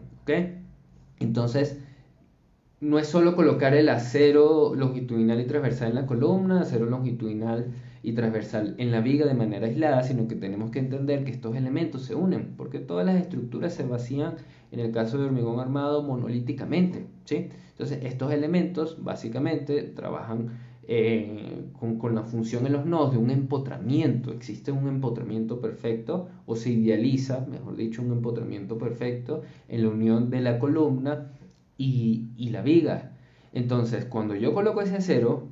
Entonces, 1.19 1.81
no 2.81 2.99
es 2.99 3.07
solo 3.07 3.35
colocar 3.35 3.75
el 3.75 3.89
acero 3.89 4.75
longitudinal 4.75 5.41
y 5.41 5.47
transversal 5.47 5.91
en 5.91 5.95
la 5.95 6.07
columna, 6.07 6.61
acero 6.61 6.87
longitudinal 6.87 7.73
y 8.03 8.13
transversal 8.13 8.75
en 8.77 8.91
la 8.91 9.01
viga 9.01 9.27
de 9.27 9.33
manera 9.33 9.67
aislada, 9.67 10.03
sino 10.03 10.29
que 10.29 10.35
tenemos 10.35 10.71
que 10.71 10.81
entender 10.81 11.25
que 11.25 11.31
estos 11.31 11.57
elementos 11.57 12.03
se 12.03 12.15
unen, 12.15 12.55
porque 12.57 12.79
todas 12.79 13.07
las 13.07 13.17
estructuras 13.17 13.73
se 13.73 13.85
vacían, 13.85 14.35
en 14.73 14.81
el 14.81 14.93
caso 14.93 15.17
de 15.17 15.25
hormigón 15.25 15.61
armado, 15.61 16.03
monolíticamente. 16.03 17.07
¿sí? 17.25 17.49
Entonces, 17.71 18.01
estos 18.03 18.33
elementos 18.33 19.03
básicamente 19.03 19.83
trabajan 19.83 20.51
con, 21.79 21.99
con, 21.99 22.15
la 22.15 22.23
función 22.23 22.67
en 22.67 22.73
los 22.73 22.87
nodos 22.87 23.13
de 23.13 23.19
un 23.19 23.31
empotramiento. 23.31 24.33
Existe 24.33 24.73
un 24.73 24.89
empotramiento 24.89 25.61
perfecto, 25.61 26.29
o 26.47 26.57
se 26.57 26.71
idealiza, 26.71 27.47
mejor 27.47 27.77
dicho, 27.77 28.03
un 28.03 28.13
empotramiento 28.13 28.79
perfecto 28.79 29.43
en 29.69 29.83
la 29.83 29.89
unión 29.89 30.31
de 30.31 30.41
la 30.41 30.59
columna 30.59 31.33
y, 31.79 32.29
y 32.37 32.51
la 32.51 32.63
viga. 32.63 33.13
Entonces, 33.53 34.05
cuando 34.05 34.35
yo 34.35 34.53
coloco 34.53 34.83
ese 34.83 34.97
acero 34.97 35.49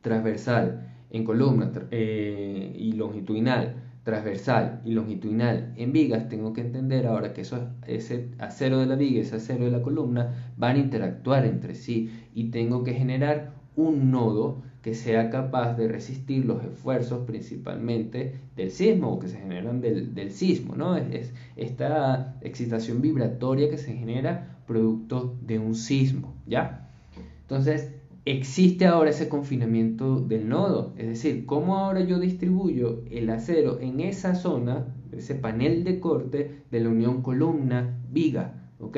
transversal 0.00 0.90
en 1.10 1.24
columna 1.24 1.70
eh, 1.90 2.72
y 2.78 2.92
longitudinal, 2.92 3.82
transversal 4.04 4.80
y 4.84 4.92
longitudinal 4.92 5.74
en 5.76 5.92
vigas, 5.92 6.28
tengo 6.28 6.52
que 6.52 6.62
entender 6.62 7.06
ahora 7.06 7.32
que 7.32 7.42
eso, 7.42 7.68
ese 7.86 8.30
acero 8.38 8.78
de 8.78 8.86
la 8.86 8.96
viga 8.96 9.20
ese 9.20 9.36
acero 9.36 9.64
de 9.64 9.70
la 9.70 9.82
columna 9.82 10.52
van 10.56 10.76
a 10.76 10.78
interactuar 10.78 11.44
entre 11.44 11.74
sí 11.74 12.10
y 12.34 12.50
tengo 12.50 12.82
que 12.82 12.94
generar 12.94 13.59
un 13.76 14.10
nodo 14.10 14.62
que 14.82 14.94
sea 14.94 15.30
capaz 15.30 15.74
de 15.74 15.88
resistir 15.88 16.44
los 16.46 16.64
esfuerzos 16.64 17.26
principalmente 17.26 18.40
del 18.56 18.70
sismo 18.70 19.12
o 19.12 19.18
que 19.18 19.28
se 19.28 19.38
generan 19.38 19.80
del, 19.80 20.14
del 20.14 20.32
sismo, 20.32 20.74
¿no? 20.74 20.96
Es, 20.96 21.12
es, 21.12 21.34
esta 21.56 22.38
excitación 22.40 23.02
vibratoria 23.02 23.68
que 23.68 23.76
se 23.76 23.94
genera 23.94 24.58
producto 24.66 25.36
de 25.42 25.58
un 25.58 25.74
sismo, 25.74 26.34
¿ya? 26.46 26.88
Entonces, 27.42 27.92
existe 28.24 28.86
ahora 28.86 29.10
ese 29.10 29.28
confinamiento 29.28 30.20
del 30.20 30.48
nodo, 30.48 30.94
es 30.96 31.08
decir, 31.08 31.46
cómo 31.46 31.76
ahora 31.76 32.00
yo 32.00 32.18
distribuyo 32.18 33.02
el 33.10 33.28
acero 33.30 33.80
en 33.80 34.00
esa 34.00 34.34
zona, 34.34 34.94
ese 35.12 35.34
panel 35.34 35.84
de 35.84 36.00
corte 36.00 36.62
de 36.70 36.80
la 36.80 36.88
unión 36.88 37.22
columna-viga, 37.22 38.70
¿ok? 38.78 38.96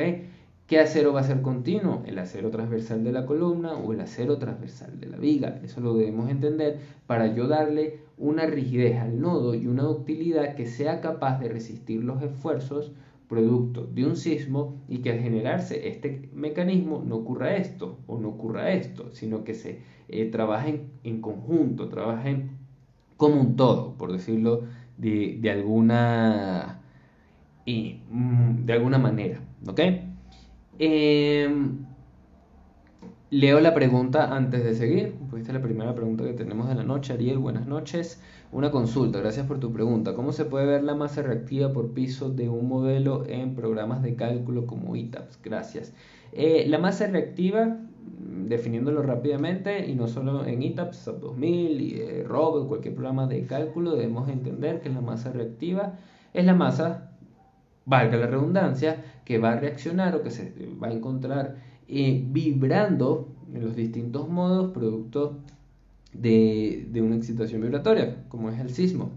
¿Qué 0.72 0.78
acero 0.78 1.12
va 1.12 1.20
a 1.20 1.24
ser 1.24 1.42
continuo? 1.42 2.02
¿El 2.06 2.18
acero 2.18 2.48
transversal 2.48 3.04
de 3.04 3.12
la 3.12 3.26
columna 3.26 3.74
o 3.74 3.92
el 3.92 4.00
acero 4.00 4.38
transversal 4.38 4.98
de 4.98 5.06
la 5.06 5.18
viga? 5.18 5.60
Eso 5.62 5.82
lo 5.82 5.92
debemos 5.92 6.30
entender 6.30 6.78
para 7.06 7.26
yo 7.26 7.46
darle 7.46 7.98
una 8.16 8.46
rigidez 8.46 8.98
al 8.98 9.20
nodo 9.20 9.54
y 9.54 9.66
una 9.66 9.82
ductilidad 9.82 10.54
que 10.54 10.64
sea 10.64 11.02
capaz 11.02 11.40
de 11.40 11.50
resistir 11.50 12.02
los 12.02 12.22
esfuerzos 12.22 12.92
producto 13.28 13.84
de 13.84 14.06
un 14.06 14.16
sismo 14.16 14.80
y 14.88 15.00
que 15.00 15.12
al 15.12 15.18
generarse 15.18 15.88
este 15.88 16.30
mecanismo 16.32 17.04
no 17.06 17.16
ocurra 17.16 17.54
esto 17.56 17.98
o 18.06 18.18
no 18.18 18.28
ocurra 18.30 18.72
esto, 18.72 19.10
sino 19.12 19.44
que 19.44 19.52
se 19.52 19.80
eh, 20.08 20.24
trabajen 20.30 20.84
en 21.04 21.20
conjunto, 21.20 21.90
trabajen 21.90 22.52
como 23.18 23.42
un 23.42 23.56
todo, 23.56 23.92
por 23.98 24.10
decirlo 24.10 24.62
de, 24.96 25.36
de 25.38 25.50
alguna, 25.50 26.80
y, 27.66 28.00
mm, 28.10 28.64
de 28.64 28.72
alguna 28.72 28.96
manera. 28.96 29.38
¿ok? 29.66 29.80
Em, 30.78 31.84
leo 33.30 33.60
la 33.60 33.74
pregunta 33.74 34.34
antes 34.34 34.64
de 34.64 34.74
seguir, 34.74 35.14
es 35.36 35.52
la 35.52 35.60
primera 35.60 35.94
pregunta 35.94 36.24
que 36.24 36.32
tenemos 36.32 36.68
de 36.68 36.74
la 36.74 36.84
noche. 36.84 37.12
Ariel, 37.12 37.38
buenas 37.38 37.66
noches. 37.66 38.20
Una 38.52 38.70
consulta, 38.70 39.18
gracias 39.18 39.46
por 39.46 39.58
tu 39.60 39.72
pregunta. 39.72 40.14
¿Cómo 40.14 40.32
se 40.32 40.44
puede 40.44 40.66
ver 40.66 40.84
la 40.84 40.94
masa 40.94 41.22
reactiva 41.22 41.72
por 41.72 41.92
piso 41.92 42.30
de 42.30 42.48
un 42.48 42.68
modelo 42.68 43.24
en 43.26 43.54
programas 43.54 44.02
de 44.02 44.14
cálculo 44.14 44.66
como 44.66 44.96
ITAPS? 44.96 45.40
Gracias. 45.42 45.94
Eh, 46.32 46.66
la 46.68 46.78
masa 46.78 47.06
reactiva, 47.06 47.66
mm, 47.66 48.46
definiéndolo 48.48 49.02
rápidamente, 49.02 49.88
y 49.88 49.94
no 49.94 50.08
solo 50.08 50.44
en 50.46 50.62
ITAPS, 50.62 50.96
SAP 50.96 51.20
2000 51.20 51.80
y 51.80 52.00
eh, 52.00 52.24
Robot, 52.26 52.68
cualquier 52.68 52.94
programa 52.94 53.26
de 53.26 53.46
cálculo, 53.46 53.92
debemos 53.92 54.28
entender 54.28 54.80
que 54.80 54.90
la 54.90 55.00
masa 55.00 55.32
reactiva 55.32 55.98
es 56.32 56.44
la 56.44 56.54
masa, 56.54 57.11
valga 57.86 58.16
la 58.16 58.26
redundancia, 58.26 59.04
que 59.24 59.38
va 59.38 59.52
a 59.52 59.60
reaccionar 59.60 60.14
o 60.16 60.22
que 60.22 60.30
se 60.30 60.52
va 60.82 60.88
a 60.88 60.92
encontrar 60.92 61.56
eh, 61.88 62.22
vibrando 62.26 63.28
en 63.52 63.64
los 63.64 63.76
distintos 63.76 64.28
modos 64.28 64.72
producto 64.72 65.38
de, 66.12 66.88
una 67.02 67.16
excitación 67.16 67.62
vibratoria, 67.62 68.24
como 68.28 68.50
es 68.50 68.60
el 68.60 68.70
sismo. 68.70 69.10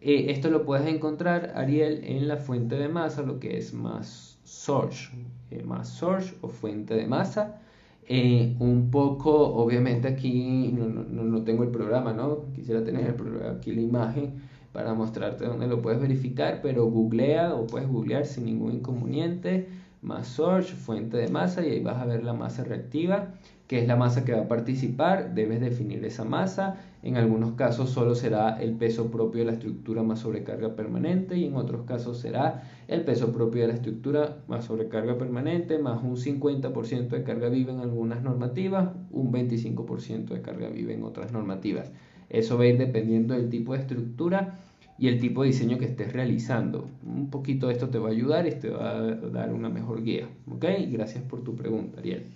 Eh, 0.00 0.26
esto 0.28 0.50
lo 0.50 0.64
puedes 0.64 0.86
encontrar, 0.86 1.52
Ariel, 1.54 2.02
en 2.04 2.28
la 2.28 2.36
fuente 2.36 2.76
de 2.76 2.88
masa, 2.88 3.22
lo 3.22 3.40
que 3.40 3.56
es 3.56 3.72
más 3.72 4.38
source, 4.44 5.10
eh, 5.50 5.62
más 5.64 5.88
source 5.88 6.34
o 6.42 6.48
fuente 6.48 6.94
de 6.94 7.06
masa. 7.06 7.60
Eh, 8.06 8.54
un 8.58 8.90
poco, 8.90 9.32
obviamente 9.32 10.08
aquí 10.08 10.74
no, 10.76 10.86
no, 10.88 11.42
tengo 11.42 11.64
el 11.64 11.70
programa, 11.70 12.12
¿no? 12.12 12.52
Quisiera 12.54 12.84
tener 12.84 13.16
aquí 13.50 13.72
la 13.72 13.80
imagen 13.80 14.42
para 14.74 14.92
mostrarte 14.92 15.46
dónde 15.46 15.66
lo 15.66 15.80
puedes 15.80 15.98
verificar, 15.98 16.60
pero 16.62 16.84
googlea 16.84 17.54
o 17.54 17.66
puedes 17.66 17.88
googlear 17.88 18.26
sin 18.26 18.44
ningún 18.44 18.72
inconveniente, 18.72 19.68
más 20.02 20.26
source, 20.26 20.74
fuente 20.74 21.16
de 21.16 21.28
masa 21.28 21.66
y 21.66 21.70
ahí 21.70 21.82
vas 21.82 21.96
a 21.96 22.04
ver 22.04 22.22
la 22.22 22.34
masa 22.34 22.62
reactiva 22.62 23.30
que 23.66 23.80
es 23.80 23.88
la 23.88 23.96
masa 23.96 24.24
que 24.24 24.32
va 24.32 24.42
a 24.42 24.48
participar, 24.48 25.34
debes 25.34 25.60
definir 25.60 26.04
esa 26.04 26.24
masa. 26.24 26.76
En 27.02 27.16
algunos 27.16 27.52
casos 27.52 27.90
solo 27.90 28.14
será 28.14 28.60
el 28.60 28.74
peso 28.74 29.10
propio 29.10 29.40
de 29.40 29.46
la 29.46 29.52
estructura 29.52 30.02
más 30.02 30.20
sobrecarga 30.20 30.76
permanente 30.76 31.36
y 31.36 31.46
en 31.46 31.56
otros 31.56 31.82
casos 31.86 32.18
será 32.18 32.62
el 32.88 33.02
peso 33.02 33.32
propio 33.32 33.62
de 33.62 33.68
la 33.68 33.74
estructura 33.74 34.38
más 34.48 34.66
sobrecarga 34.66 35.16
permanente 35.16 35.78
más 35.78 36.02
un 36.02 36.16
50% 36.16 37.08
de 37.08 37.22
carga 37.22 37.48
viva 37.48 37.72
en 37.72 37.80
algunas 37.80 38.22
normativas, 38.22 38.90
un 39.10 39.32
25% 39.32 40.34
de 40.34 40.42
carga 40.42 40.68
viva 40.68 40.92
en 40.92 41.02
otras 41.02 41.32
normativas. 41.32 41.90
Eso 42.28 42.58
va 42.58 42.64
a 42.64 42.68
ir 42.68 42.78
dependiendo 42.78 43.34
del 43.34 43.48
tipo 43.48 43.72
de 43.72 43.80
estructura 43.80 44.60
y 44.98 45.08
el 45.08 45.18
tipo 45.20 45.42
de 45.42 45.48
diseño 45.48 45.78
que 45.78 45.86
estés 45.86 46.12
realizando. 46.12 46.88
Un 47.04 47.30
poquito 47.30 47.66
de 47.66 47.74
esto 47.74 47.88
te 47.88 47.98
va 47.98 48.08
a 48.08 48.12
ayudar 48.12 48.46
y 48.46 48.52
te 48.52 48.70
va 48.70 48.90
a 48.90 49.02
dar 49.02 49.52
una 49.52 49.68
mejor 49.68 50.02
guía. 50.02 50.28
¿Ok? 50.50 50.64
Gracias 50.88 51.24
por 51.24 51.42
tu 51.42 51.56
pregunta, 51.56 52.00
Ariel. 52.00 52.26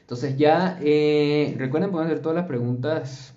Entonces 0.00 0.36
ya 0.36 0.78
eh, 0.82 1.54
recuerden 1.58 1.90
pueden 1.90 2.06
hacer 2.06 2.20
todas 2.20 2.36
las 2.36 2.46
preguntas, 2.46 3.34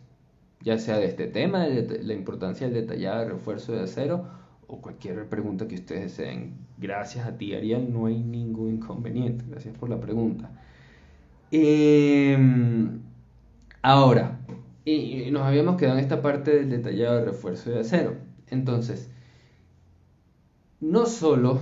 ya 0.61 0.77
sea 0.77 0.97
de 0.97 1.05
este 1.05 1.27
tema, 1.27 1.65
de 1.65 2.03
la 2.03 2.13
importancia 2.13 2.67
del 2.67 2.85
detallado 2.85 3.27
refuerzo 3.29 3.71
de 3.71 3.81
acero 3.81 4.27
o 4.67 4.79
cualquier 4.79 5.27
pregunta 5.27 5.67
que 5.67 5.75
ustedes 5.75 6.03
deseen. 6.03 6.53
Gracias 6.77 7.25
a 7.25 7.37
ti, 7.37 7.55
Ariel, 7.55 7.91
no 7.91 8.05
hay 8.05 8.19
ningún 8.21 8.75
inconveniente. 8.75 9.45
Gracias 9.49 9.75
por 9.77 9.89
la 9.89 9.99
pregunta. 9.99 10.51
Em, 11.51 13.01
ahora, 13.81 14.39
y 14.95 15.31
nos 15.31 15.43
habíamos 15.43 15.77
quedado 15.77 15.97
en 15.97 16.03
esta 16.03 16.21
parte 16.21 16.51
del 16.55 16.69
detallado 16.69 17.17
de 17.17 17.25
refuerzo 17.25 17.69
de 17.69 17.79
acero. 17.79 18.15
Entonces, 18.47 19.09
no 20.79 21.05
solo 21.05 21.59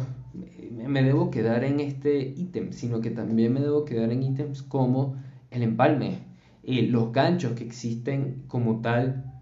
me 0.72 1.04
debo 1.04 1.32
quedar 1.32 1.64
en 1.64 1.80
este 1.80 2.20
ítem, 2.20 2.72
sino 2.72 3.02
que 3.02 3.12
también 3.12 3.54
me 3.54 3.60
debo 3.60 3.86
quedar 3.86 4.12
en 4.12 4.24
ítems 4.24 4.62
como 4.62 5.16
el 5.52 5.64
empalme, 5.64 6.20
eh, 6.64 6.84
los 6.84 7.12
ganchos 7.12 7.54
que 7.54 7.64
existen 7.64 8.44
como 8.48 8.82
tal 8.82 9.34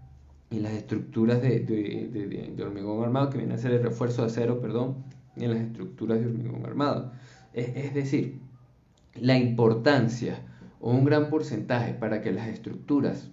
en 0.50 0.62
las 0.62 0.72
estructuras 0.72 1.42
de, 1.42 1.60
de, 1.60 2.62
hormigón 2.62 3.02
armado, 3.02 3.30
que 3.30 3.38
viene 3.38 3.54
a 3.54 3.58
ser 3.58 3.72
el 3.72 3.82
refuerzo 3.82 4.22
de 4.22 4.28
acero, 4.28 4.60
perdón, 4.60 5.04
en 5.36 5.50
las 5.50 5.60
estructuras 5.60 6.20
de 6.20 6.26
hormigón 6.26 6.64
armado. 6.64 7.12
Es 7.52 7.94
decir, 7.94 8.40
la 9.14 9.36
importancia 9.36 10.38
o 10.80 10.90
un 10.90 11.04
gran 11.04 11.30
porcentaje 11.30 11.94
para 11.94 12.20
que 12.20 12.32
las 12.32 12.48
estructuras 12.48 13.30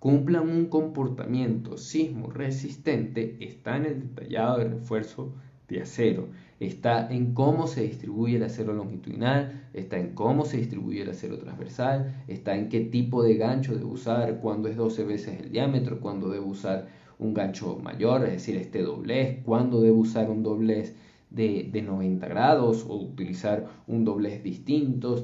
cumplan 0.00 0.48
un 0.48 0.66
comportamiento 0.66 1.76
sismo 1.76 2.30
resistente 2.30 3.36
está 3.38 3.76
en 3.76 3.84
el 3.84 4.00
detallado 4.00 4.58
de 4.58 4.64
refuerzo 4.64 5.34
de 5.68 5.82
acero. 5.82 6.28
Está 6.58 7.10
en 7.12 7.34
cómo 7.34 7.66
se 7.66 7.82
distribuye 7.82 8.36
el 8.36 8.42
acero 8.42 8.72
longitudinal, 8.72 9.68
está 9.74 9.98
en 9.98 10.14
cómo 10.14 10.44
se 10.46 10.56
distribuye 10.56 11.02
el 11.02 11.10
acero 11.10 11.38
transversal, 11.38 12.24
está 12.28 12.56
en 12.56 12.68
qué 12.70 12.80
tipo 12.80 13.22
de 13.22 13.36
gancho 13.36 13.76
debo 13.76 13.92
usar, 13.92 14.40
cuándo 14.40 14.68
es 14.68 14.76
12 14.76 15.04
veces 15.04 15.40
el 15.40 15.52
diámetro, 15.52 16.00
cuándo 16.00 16.30
debo 16.30 16.46
usar 16.46 16.88
un 17.18 17.34
gancho 17.34 17.78
mayor, 17.78 18.24
es 18.24 18.32
decir, 18.32 18.56
este 18.56 18.82
doblez, 18.82 19.42
cuándo 19.44 19.82
debo 19.82 20.00
usar 20.00 20.30
un 20.30 20.42
doblez 20.42 20.96
de, 21.28 21.70
90 21.86 22.26
grados 22.26 22.86
o 22.88 22.96
utilizar 22.96 23.68
un 23.86 24.04
doblez 24.04 24.42
distinto 24.42 25.22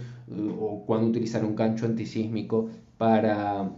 o 0.61 0.85
cuándo 0.85 1.09
utilizar 1.09 1.45
un 1.45 1.57
gancho 1.57 1.87
antisísmico 1.87 2.69
para 2.99 3.71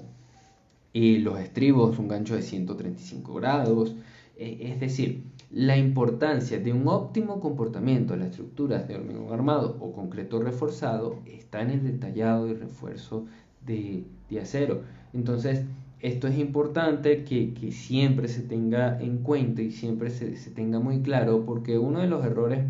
eh, 1.01 1.21
los 1.21 1.39
estribos, 1.39 1.97
un 2.01 2.09
gancho 2.09 2.35
de 2.35 2.43
135 2.43 3.35
grados. 3.35 3.95
Eh, 4.37 4.73
es 4.73 4.81
decir, 4.81 5.23
la 5.53 5.77
importancia 5.77 6.59
de 6.59 6.73
un 6.73 6.89
óptimo 6.89 7.39
comportamiento 7.39 8.15
de 8.15 8.19
las 8.19 8.31
estructuras 8.31 8.89
de 8.89 8.97
hormigón 8.97 9.33
armado 9.33 9.77
o 9.79 9.93
concreto 9.93 10.41
reforzado 10.41 11.21
está 11.25 11.63
en 11.63 11.71
el 11.71 11.85
detallado 11.85 12.49
y 12.49 12.55
refuerzo 12.55 13.27
de, 13.65 14.07
acero. 14.43 14.83
Entonces, 15.13 15.63
esto 16.01 16.27
es 16.27 16.37
importante 16.37 17.23
que, 17.23 17.71
siempre 17.71 18.27
se 18.27 18.43
tenga 18.43 19.01
en 19.01 19.19
cuenta 19.19 19.63
y 19.63 19.71
siempre 19.71 20.11
se, 20.11 20.33
tenga 20.51 20.81
muy 20.81 21.03
claro 21.03 21.45
porque 21.47 21.79
uno 21.79 22.01
de 22.01 22.09
los 22.09 22.25
errores 22.25 22.65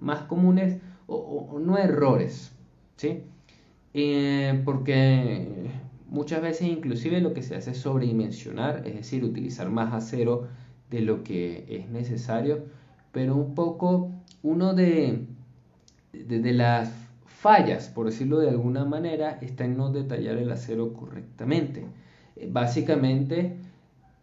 más 0.00 0.22
comunes, 0.22 0.78
o, 1.06 1.60
no 1.60 1.76
errores, 1.76 2.52
¿sí? 2.96 3.20
Eh, 3.92 4.62
porque 4.64 5.68
muchas 6.08 6.42
veces 6.42 6.68
inclusive 6.68 7.20
lo 7.20 7.34
que 7.34 7.42
se 7.42 7.56
hace 7.56 7.72
es 7.72 7.78
sobredimensionar, 7.78 8.86
es 8.86 8.94
decir, 8.94 9.24
utilizar 9.24 9.70
más 9.70 9.92
acero 9.92 10.48
de 10.90 11.00
lo 11.00 11.22
que 11.22 11.66
es 11.68 11.88
necesario, 11.88 12.64
pero 13.12 13.36
un 13.36 13.54
poco 13.54 14.12
uno 14.42 14.74
de, 14.74 15.26
de 16.12 16.52
las 16.52 16.92
fallas, 17.24 17.88
por 17.88 18.06
decirlo 18.06 18.38
de 18.38 18.50
alguna 18.50 18.84
manera, 18.84 19.38
está 19.40 19.64
en 19.64 19.76
no 19.76 19.90
detallar 19.90 20.36
el 20.38 20.50
acero 20.50 20.92
correctamente. 20.92 21.86
Eh, 22.36 22.48
básicamente, 22.50 23.56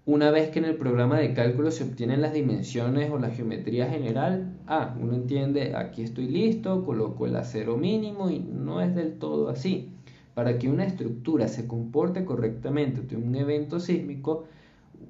una 0.05 0.31
vez 0.31 0.49
que 0.49 0.59
en 0.59 0.65
el 0.65 0.75
programa 0.75 1.17
de 1.19 1.33
cálculo 1.33 1.71
se 1.71 1.85
obtienen 1.85 2.21
las 2.21 2.33
dimensiones 2.33 3.09
o 3.11 3.19
la 3.19 3.29
geometría 3.29 3.89
general, 3.89 4.57
ah, 4.67 4.95
uno 4.99 5.15
entiende, 5.15 5.75
aquí 5.75 6.03
estoy 6.03 6.27
listo, 6.27 6.83
coloco 6.83 7.25
el 7.25 7.35
acero 7.37 7.77
mínimo 7.77 8.29
y 8.29 8.39
no 8.39 8.81
es 8.81 8.93
del 8.93 9.17
todo 9.17 9.49
así. 9.49 9.92
Para 10.33 10.57
que 10.57 10.69
una 10.69 10.85
estructura 10.85 11.47
se 11.47 11.67
comporte 11.67 12.25
correctamente 12.25 13.01
ante 13.01 13.15
un 13.15 13.35
evento 13.35 13.79
sísmico, 13.79 14.45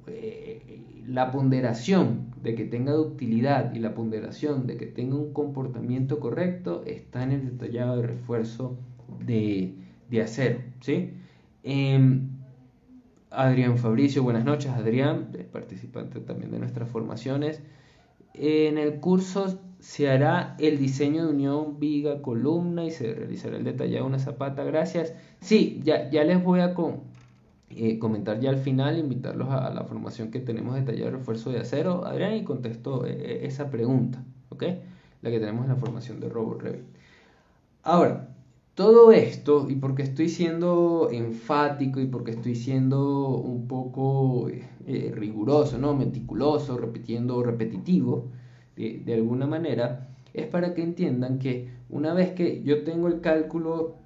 eh, 0.06 0.80
la 1.06 1.30
ponderación 1.30 2.32
de 2.42 2.54
que 2.54 2.64
tenga 2.64 2.92
ductilidad 2.92 3.74
y 3.74 3.78
la 3.78 3.94
ponderación 3.94 4.66
de 4.66 4.76
que 4.76 4.86
tenga 4.86 5.16
un 5.16 5.32
comportamiento 5.32 6.18
correcto 6.20 6.82
está 6.86 7.22
en 7.22 7.32
el 7.32 7.58
detallado 7.58 8.00
de 8.00 8.06
refuerzo 8.06 8.78
de, 9.24 9.74
acero. 10.22 10.60
¿sí? 10.80 11.10
Em, 11.62 12.28
Adrián 13.30 13.78
Fabricio, 13.78 14.22
buenas 14.22 14.44
noches 14.44 14.70
Adrián, 14.70 15.30
participante 15.52 16.20
también 16.20 16.50
de 16.52 16.58
nuestras 16.58 16.88
formaciones. 16.88 17.60
En 18.32 18.78
el 18.78 19.00
curso 19.00 19.58
se 19.84 20.08
hará 20.08 20.56
el 20.58 20.78
diseño 20.78 21.26
de 21.26 21.30
unión 21.34 21.78
viga 21.78 22.22
columna 22.22 22.86
y 22.86 22.90
se 22.90 23.12
realizará 23.12 23.58
el 23.58 23.64
detallado 23.64 24.04
de 24.04 24.08
una 24.08 24.18
zapata. 24.18 24.64
Gracias. 24.64 25.12
Sí, 25.40 25.82
ya, 25.84 26.10
ya 26.10 26.24
les 26.24 26.42
voy 26.42 26.60
a, 26.60 26.74
eh, 27.68 27.98
comentar 27.98 28.40
ya 28.40 28.48
al 28.48 28.56
final, 28.56 28.98
invitarlos 28.98 29.50
a, 29.50 29.68
la 29.74 29.84
formación 29.84 30.30
que 30.30 30.40
tenemos 30.40 30.74
detallada 30.74 31.10
de 31.10 31.16
refuerzo 31.18 31.50
de 31.50 31.58
acero, 31.60 32.06
Adrián, 32.06 32.34
y 32.34 32.44
contesto 32.44 33.04
eh, 33.04 33.12
eh, 33.12 33.40
esa 33.42 33.68
pregunta, 33.68 34.24
¿ok? 34.48 34.62
La 35.20 35.30
que 35.30 35.38
tenemos 35.38 35.64
en 35.64 35.72
la 35.72 35.76
formación 35.76 36.18
de 36.18 36.30
Robot 36.30 36.62
Revit. 36.62 36.86
Ahora, 37.82 38.34
todo 38.74 39.12
esto, 39.12 39.68
y 39.68 39.74
porque 39.74 40.02
estoy 40.02 40.30
siendo 40.30 41.10
enfático 41.12 42.00
y 42.00 42.06
porque 42.06 42.30
estoy 42.30 42.54
siendo 42.54 43.28
un 43.36 43.68
poco 43.68 44.48
riguroso, 44.86 45.76
¿no? 45.76 45.94
Meticuloso, 45.94 46.78
repitiendo, 46.78 47.42
repetitivo, 47.42 48.30
de, 48.76 49.14
alguna 49.14 49.46
manera, 49.46 50.08
es 50.32 50.46
para 50.46 50.74
que 50.74 50.82
entiendan 50.82 51.38
que 51.38 51.68
una 51.88 52.12
vez 52.12 52.32
que 52.32 52.62
yo 52.62 52.82
tengo 52.82 53.08
el 53.08 53.20
cálculo 53.20 53.96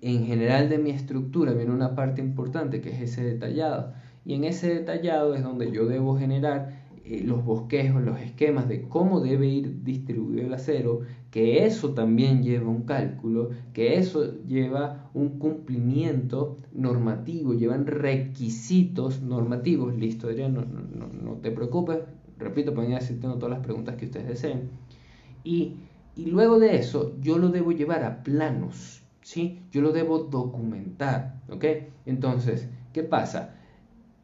en 0.00 0.26
general 0.26 0.68
de 0.68 0.78
mi 0.78 0.90
estructura 0.90 1.52
viene 1.52 1.72
una 1.72 1.94
parte 1.94 2.20
importante 2.20 2.80
que 2.80 2.90
es 2.90 3.00
ese 3.00 3.24
detallado. 3.24 3.92
Y 4.24 4.34
en 4.34 4.44
ese 4.44 4.74
detallado 4.74 5.34
es 5.34 5.42
donde 5.42 5.70
yo 5.70 5.86
debo 5.86 6.16
generar 6.18 6.82
eh, 7.04 7.22
los 7.24 7.44
bosquejos, 7.44 8.02
los 8.02 8.20
esquemas 8.20 8.68
de 8.68 8.82
cómo 8.82 9.20
debe 9.20 9.48
ir 9.48 9.82
distribuido 9.82 10.46
el 10.46 10.54
acero, 10.54 11.00
que 11.30 11.64
eso 11.64 11.94
también 11.94 12.42
lleva 12.42 12.68
un 12.68 12.82
cálculo, 12.82 13.50
que 13.72 13.96
eso 13.96 14.42
lleva 14.46 15.10
un 15.14 15.38
cumplimiento 15.38 16.56
normativo, 16.72 17.54
llevan 17.54 17.86
requisitos 17.86 19.22
normativos. 19.22 19.96
Listo, 19.96 20.28
Adrián, 20.28 20.54
no, 20.54 20.62
no, 20.62 21.08
no 21.08 21.36
te 21.38 21.50
preocupes, 21.50 21.98
repito, 22.38 22.74
pueden 22.74 22.92
decirte 22.92 23.26
todas 23.26 23.50
las 23.50 23.60
preguntas 23.60 23.96
que 23.96 24.06
ustedes 24.06 24.28
deseen. 24.28 24.70
Y, 25.44 25.76
y 26.16 26.26
luego 26.26 26.58
de 26.58 26.76
eso, 26.76 27.16
yo 27.20 27.38
lo 27.38 27.48
debo 27.48 27.72
llevar 27.72 28.04
a 28.04 28.22
planos 28.22 29.02
¿sí? 29.22 29.62
Yo 29.70 29.80
lo 29.80 29.92
debo 29.92 30.18
documentar, 30.18 31.40
¿ok? 31.48 31.64
Entonces, 32.06 32.68
¿qué 32.92 33.02
pasa? 33.02 33.54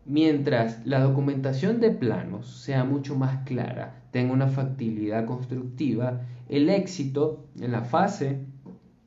Mientras 0.04 0.84
la 0.86 1.00
documentación 1.00 1.80
de 1.80 1.90
planos 1.90 2.48
sea 2.62 2.84
mucho 2.84 3.16
más 3.16 3.44
clara, 3.44 4.02
tenga 4.10 4.32
una 4.32 4.48
factibilidad 4.48 5.24
constructiva, 5.24 6.22
el 6.48 6.68
éxito 6.70 7.46
en 7.60 7.72
la 7.72 7.82
fase 7.82 8.46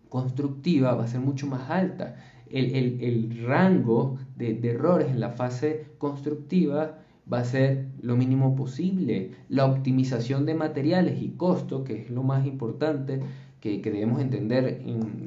constructiva 0.10 0.94
va 0.94 1.06
a 1.06 1.08
ser 1.08 1.22
mucho 1.22 1.48
más 1.48 1.70
alta. 1.70 2.16
El, 2.50 3.46
rango 3.46 4.20
de, 4.36 4.54
de 4.54 4.72
errores 4.72 5.10
en 5.10 5.22
la 5.22 5.30
fase 5.30 5.86
constructiva 5.98 7.00
va 7.32 7.40
a 7.40 7.46
ser 7.46 7.88
lo 8.02 8.16
mínimo 8.16 8.56
posible. 8.56 9.32
La 9.50 9.66
optimización 9.66 10.46
de 10.46 10.56
materiales 10.56 11.22
y 11.22 11.30
costo, 11.30 11.84
que 11.84 12.02
es 12.02 12.10
lo 12.10 12.24
más 12.24 12.46
importante, 12.46 13.22
que, 13.60 13.80
debemos 13.80 14.20
entender 14.22 14.82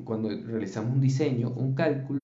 cuando 0.05 0.29
realizamos 0.29 0.95
un 0.95 1.01
diseño, 1.01 1.51
un 1.51 1.75
cálculo, 1.75 2.21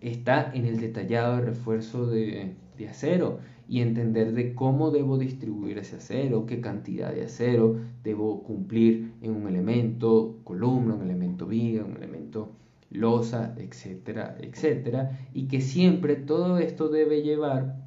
está 0.00 0.52
en 0.52 0.66
el 0.66 0.78
detallado 0.78 1.36
de 1.36 1.42
refuerzo 1.42 2.06
de, 2.06 2.56
acero 2.88 3.38
y 3.68 3.80
entender 3.80 4.32
de 4.32 4.56
cómo 4.56 4.90
debo 4.90 5.16
distribuir 5.16 5.78
ese 5.78 5.96
acero, 5.96 6.46
qué 6.46 6.60
cantidad 6.60 7.14
de 7.14 7.22
acero 7.22 7.76
debo 8.02 8.42
cumplir 8.42 9.12
en 9.22 9.30
un 9.30 9.46
elemento 9.46 10.40
columna, 10.42 10.94
un 10.94 11.02
elemento 11.02 11.46
viga, 11.46 11.84
un 11.84 11.96
elemento 11.96 12.50
losa, 12.90 13.54
etcétera, 13.56 14.36
etcétera, 14.40 15.16
y 15.32 15.46
que 15.46 15.60
siempre 15.60 16.16
todo 16.16 16.58
esto 16.58 16.88
debe 16.88 17.22
llevar 17.22 17.84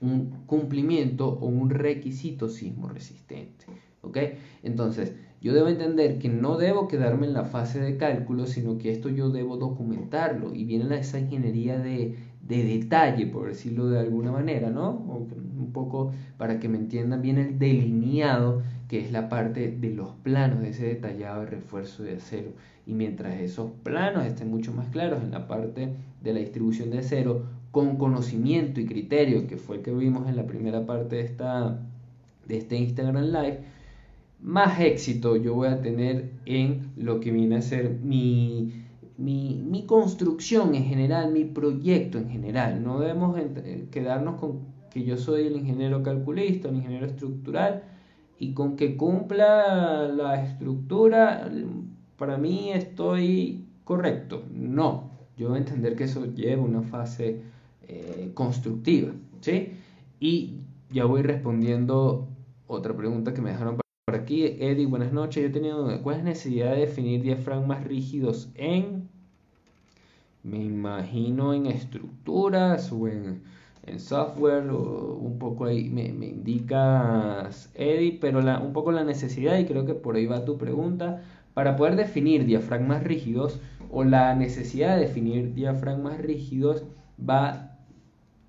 un 0.00 0.44
cumplimiento 0.46 1.28
o 1.28 1.46
un 1.46 1.70
requisito 1.70 2.48
sismo 2.48 2.88
resistente. 2.88 3.66
¿ok? 4.02 4.18
Entonces, 4.62 5.14
yo 5.40 5.54
debo 5.54 5.68
entender 5.68 6.18
que 6.18 6.28
no 6.28 6.56
debo 6.56 6.88
quedarme 6.88 7.26
en 7.26 7.32
la 7.32 7.44
fase 7.44 7.80
de 7.80 7.96
cálculo, 7.96 8.46
sino 8.46 8.78
que 8.78 8.90
esto 8.90 9.08
yo 9.08 9.30
debo 9.30 9.56
documentarlo 9.56 10.54
y 10.54 10.64
viene 10.64 10.98
esa 10.98 11.20
ingeniería 11.20 11.78
de, 11.78 12.16
detalle, 12.40 13.26
por 13.26 13.48
decirlo 13.48 13.88
de 13.88 14.00
alguna 14.00 14.32
manera, 14.32 14.70
¿no? 14.70 14.90
un 14.90 15.72
poco 15.72 16.12
para 16.38 16.58
que 16.58 16.68
me 16.68 16.78
entiendan 16.78 17.20
bien 17.20 17.38
el 17.38 17.58
delineado, 17.58 18.62
que 18.88 19.00
es 19.00 19.12
la 19.12 19.28
parte 19.28 19.70
de 19.70 19.90
los 19.90 20.10
planos, 20.22 20.60
de 20.60 20.70
ese 20.70 20.86
detallado 20.86 21.40
de 21.40 21.46
refuerzo 21.46 22.02
de 22.02 22.16
acero. 22.16 22.52
Y 22.86 22.94
mientras 22.94 23.38
esos 23.38 23.70
planos 23.82 24.24
estén 24.24 24.50
mucho 24.50 24.72
más 24.72 24.88
claros 24.88 25.22
en 25.22 25.30
la 25.30 25.46
parte 25.46 25.92
de 26.22 26.32
la 26.32 26.40
distribución 26.40 26.90
de 26.90 27.00
acero, 27.00 27.44
con 27.78 27.96
conocimiento 27.96 28.80
y 28.80 28.86
criterio, 28.86 29.46
que 29.46 29.56
fue 29.56 29.76
el 29.76 29.82
que 29.82 29.92
vimos 29.92 30.28
en 30.28 30.34
la 30.34 30.46
primera 30.46 30.84
parte 30.84 31.14
de, 31.14 31.22
esta, 31.22 31.78
de 32.44 32.58
este 32.58 32.76
Instagram 32.76 33.26
Live, 33.26 33.60
más 34.40 34.80
éxito 34.80 35.36
yo 35.36 35.54
voy 35.54 35.68
a 35.68 35.80
tener 35.80 36.32
en 36.44 36.90
lo 36.96 37.20
que 37.20 37.30
viene 37.30 37.54
a 37.54 37.62
ser 37.62 38.00
mi, 38.02 38.72
mi, 39.16 39.84
construcción 39.86 40.74
en 40.74 40.86
general, 40.86 41.30
mi 41.30 41.44
proyecto 41.44 42.18
en 42.18 42.30
general. 42.30 42.82
No 42.82 42.98
debemos 42.98 43.38
eh, 43.38 43.86
quedarnos 43.92 44.40
con 44.40 44.58
que 44.90 45.04
yo 45.04 45.16
soy 45.16 45.46
el 45.46 45.56
ingeniero 45.56 46.02
calculista, 46.02 46.68
el 46.68 46.78
ingeniero 46.78 47.06
estructural, 47.06 47.84
y 48.40 48.54
con 48.54 48.74
que 48.74 48.96
cumpla 48.96 50.08
la 50.08 50.42
estructura, 50.42 51.48
para 52.16 52.38
mí 52.38 52.72
estoy 52.72 53.66
correcto. 53.84 54.42
No, 54.52 55.12
yo 55.36 55.50
voy 55.50 55.58
a 55.58 55.60
entender 55.60 55.94
que 55.94 56.04
eso 56.04 56.26
lleva 56.26 56.64
una 56.64 56.82
fase 56.82 57.42
eh, 57.88 58.30
constructiva, 58.34 59.12
¿sí? 59.40 59.72
Y 60.20 60.58
ya 60.90 61.06
voy 61.06 61.22
respondiendo 61.22 62.28
otra 62.66 62.94
pregunta 62.94 63.32
que 63.32 63.40
me 63.40 63.50
dejaron 63.50 63.78
por 64.04 64.14
aquí, 64.14 64.44
Eddie, 64.44 64.86
buenas 64.86 65.12
noches. 65.12 65.42
Yo 65.42 65.48
he 65.48 65.52
tenido 65.52 66.02
¿cuál 66.02 66.16
es 66.16 66.24
la 66.24 66.30
necesidad 66.30 66.72
de 66.72 66.80
definir 66.80 67.22
diafragmas 67.22 67.84
rígidos 67.84 68.50
en, 68.54 69.08
me 70.42 70.62
imagino, 70.62 71.54
en 71.54 71.66
estructuras 71.66 72.92
o 72.92 73.08
en, 73.08 73.42
software? 73.98 74.68
O 74.68 75.14
un 75.14 75.38
poco 75.38 75.64
ahí 75.64 75.88
me, 75.88 76.06
indicas, 76.06 77.70
Eddie, 77.74 78.18
pero 78.20 78.40
un 78.40 78.72
poco 78.74 78.92
la 78.92 79.04
necesidad, 79.04 79.58
y 79.58 79.64
creo 79.64 79.86
que 79.86 79.94
por 79.94 80.16
ahí 80.16 80.26
va 80.26 80.44
tu 80.44 80.58
pregunta, 80.58 81.22
para 81.54 81.76
poder 81.76 81.96
definir 81.96 82.44
diafragmas 82.44 83.02
rígidos 83.02 83.60
o 83.90 84.04
la 84.04 84.34
necesidad 84.34 84.96
de 84.96 85.06
definir 85.06 85.54
diafragmas 85.54 86.18
rígidos 86.18 86.84
va 87.18 87.67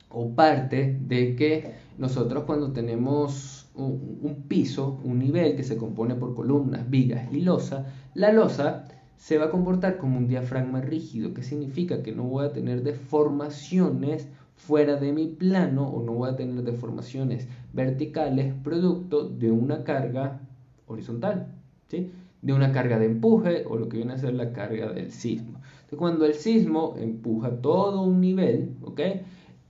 o 0.09 0.33
parte 0.35 0.97
de 1.01 1.35
que 1.35 1.73
nosotros 1.97 2.43
cuando 2.45 2.71
tenemos 2.71 3.69
un, 3.75 4.45
piso, 4.47 4.99
un 5.03 5.19
nivel 5.19 5.55
que 5.55 5.63
se 5.63 5.77
compone 5.77 6.15
por 6.15 6.35
columnas, 6.35 6.89
vigas 6.89 7.31
y 7.31 7.41
losa, 7.41 7.85
la 8.13 8.31
losa 8.31 8.85
se 9.17 9.37
va 9.37 9.45
a 9.45 9.51
comportar 9.51 9.97
como 9.97 10.17
un 10.17 10.27
diafragma 10.27 10.81
rígido, 10.81 11.33
que 11.33 11.43
significa 11.43 12.03
que 12.03 12.13
no 12.13 12.23
voy 12.23 12.45
a 12.45 12.53
tener 12.53 12.83
deformaciones 12.83 14.27
fuera 14.55 14.95
de 14.97 15.13
mi 15.13 15.27
plano 15.27 15.87
o 15.87 16.03
no 16.03 16.13
voy 16.13 16.29
a 16.29 16.35
tener 16.35 16.63
deformaciones 16.63 17.47
verticales 17.73 18.53
producto 18.63 19.27
de 19.27 19.51
una 19.51 19.83
carga 19.83 20.41
horizontal, 20.87 21.47
¿sí? 21.87 22.11
de 22.41 22.53
una 22.53 22.71
carga 22.71 22.99
de 22.99 23.05
empuje 23.05 23.65
o 23.67 23.77
lo 23.77 23.89
que 23.89 23.97
viene 23.97 24.13
a 24.13 24.17
ser 24.17 24.33
la 24.33 24.53
carga 24.53 24.91
del 24.91 25.11
sismo. 25.11 25.59
Entonces, 25.81 25.99
cuando 25.99 26.25
el 26.25 26.33
sismo 26.33 26.95
empuja 26.97 27.49
todo 27.61 28.03
un 28.03 28.21
nivel, 28.21 28.75
¿ok? 28.83 29.01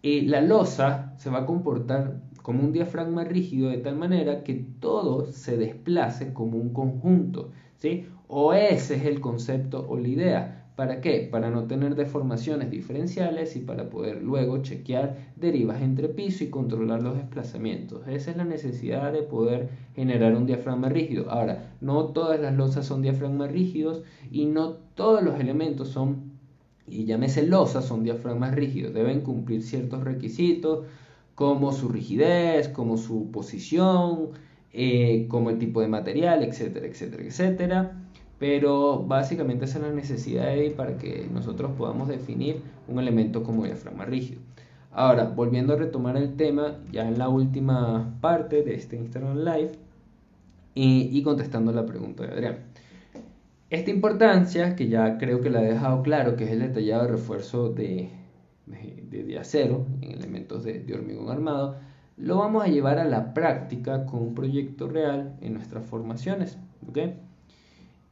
La 0.04 0.42
losa 0.42 1.14
se 1.18 1.30
va 1.30 1.40
a 1.40 1.46
comportar 1.46 2.22
como 2.42 2.64
un 2.64 2.72
diafragma 2.72 3.24
rígido 3.26 3.70
de 3.70 3.78
tal 3.80 3.96
manera 3.98 4.44
que 4.44 4.54
todo 4.80 5.28
se 5.32 5.58
desplace 5.58 6.34
como 6.34 6.58
un 6.58 6.74
conjunto, 6.74 7.52
¿sí? 7.78 8.06
O 8.28 8.54
ese 8.54 8.96
es 8.96 9.06
el 9.06 9.20
concepto 9.20 9.86
o 9.90 9.98
la 9.98 10.08
idea. 10.08 10.56
¿Para 10.76 11.02
qué? 11.02 11.28
Para 11.30 11.50
no 11.50 11.66
tener 11.68 11.96
deformaciones 11.96 12.72
diferenciales 12.72 13.58
y 13.58 13.60
para 13.60 13.90
poder 13.90 14.24
luego 14.24 14.62
chequear 14.62 15.34
derivas 15.36 15.82
entre 15.82 16.08
piso 16.08 16.46
y 16.46 16.50
controlar 16.50 17.04
los 17.04 17.16
desplazamientos. 17.18 18.08
Esa 18.08 18.32
es 18.32 18.38
la 18.38 18.46
necesidad 18.46 19.12
de 19.12 19.24
poder 19.24 19.70
generar 19.94 20.36
un 20.36 20.46
diafragma 20.46 20.88
rígido. 20.88 21.30
Ahora, 21.30 21.74
no 21.82 22.06
todas 22.14 22.40
las 22.40 22.56
losas 22.56 22.86
son 22.86 23.02
diafragmas 23.02 23.52
rígidos 23.52 24.04
y 24.32 24.46
no 24.46 24.76
todos 24.96 25.22
los 25.22 25.38
elementos 25.38 25.90
son, 25.90 26.29
y 26.92 27.06
llámese 27.06 27.44
losas, 27.44 27.86
son 27.86 28.04
diafragmas 28.04 28.56
rígidos. 28.56 28.94
Deben 28.94 29.22
cumplir 29.22 29.64
ciertos 29.64 30.04
requisitos 30.04 30.86
como 31.36 31.72
su 31.72 31.90
rigidez, 31.90 32.68
como 32.70 32.98
su 32.98 33.32
posición, 33.32 34.30
eh, 34.74 35.28
como 35.30 35.50
el 35.50 35.58
tipo 35.60 35.82
de 35.82 35.88
material, 35.88 36.44
etcétera, 36.44 36.88
etcétera, 36.88 37.24
etcétera 37.24 38.00
pero 38.40 39.04
básicamente 39.06 39.66
esa 39.66 39.80
es 39.80 39.84
la 39.84 39.92
necesidad 39.92 40.56
para 40.76 40.98
que 40.98 41.28
nosotros 41.32 41.72
podamos 41.78 42.08
definir 42.08 42.62
un 42.88 42.98
elemento 42.98 43.44
como 43.44 43.66
diafragma 43.66 44.06
rígido. 44.06 44.40
Ahora, 44.92 45.26
volviendo 45.26 45.74
a 45.74 45.76
retomar 45.76 46.18
el 46.18 46.36
tema, 46.36 46.78
ya 46.92 47.08
en 47.08 47.20
la 47.20 47.30
última 47.30 48.18
parte 48.22 48.64
de 48.64 48.76
este 48.76 48.96
Instagram 48.96 49.40
Live 49.40 49.74
y, 50.74 51.22
contestando 51.22 51.74
la 51.74 51.86
pregunta 51.86 52.26
de 52.26 52.32
Adrián. 52.32 52.58
Esta 53.70 53.92
importancia, 53.92 54.76
que 54.76 54.88
ya 54.88 55.18
creo 55.18 55.42
que 55.42 55.50
la 55.50 55.62
he 55.62 55.74
dejado 55.74 56.02
claro, 56.02 56.36
que 56.36 56.46
es 56.46 56.52
el 56.52 56.60
detallado 56.60 57.08
refuerzo 57.08 57.70
de, 57.70 58.10
de, 58.66 59.38
acero 59.38 59.86
en 60.02 60.12
elementos 60.12 60.64
de, 60.64 60.80
de 60.80 60.94
hormigón 60.96 61.30
armado, 61.30 61.78
lo 62.18 62.38
vamos 62.38 62.64
a 62.64 62.68
llevar 62.68 63.00
a 63.00 63.06
la 63.06 63.34
práctica 63.34 64.06
con 64.06 64.22
un 64.22 64.36
proyecto 64.36 64.88
real 64.88 65.36
en 65.42 65.54
nuestras 65.54 65.86
formaciones. 65.86 66.58
¿okay? 66.88 67.16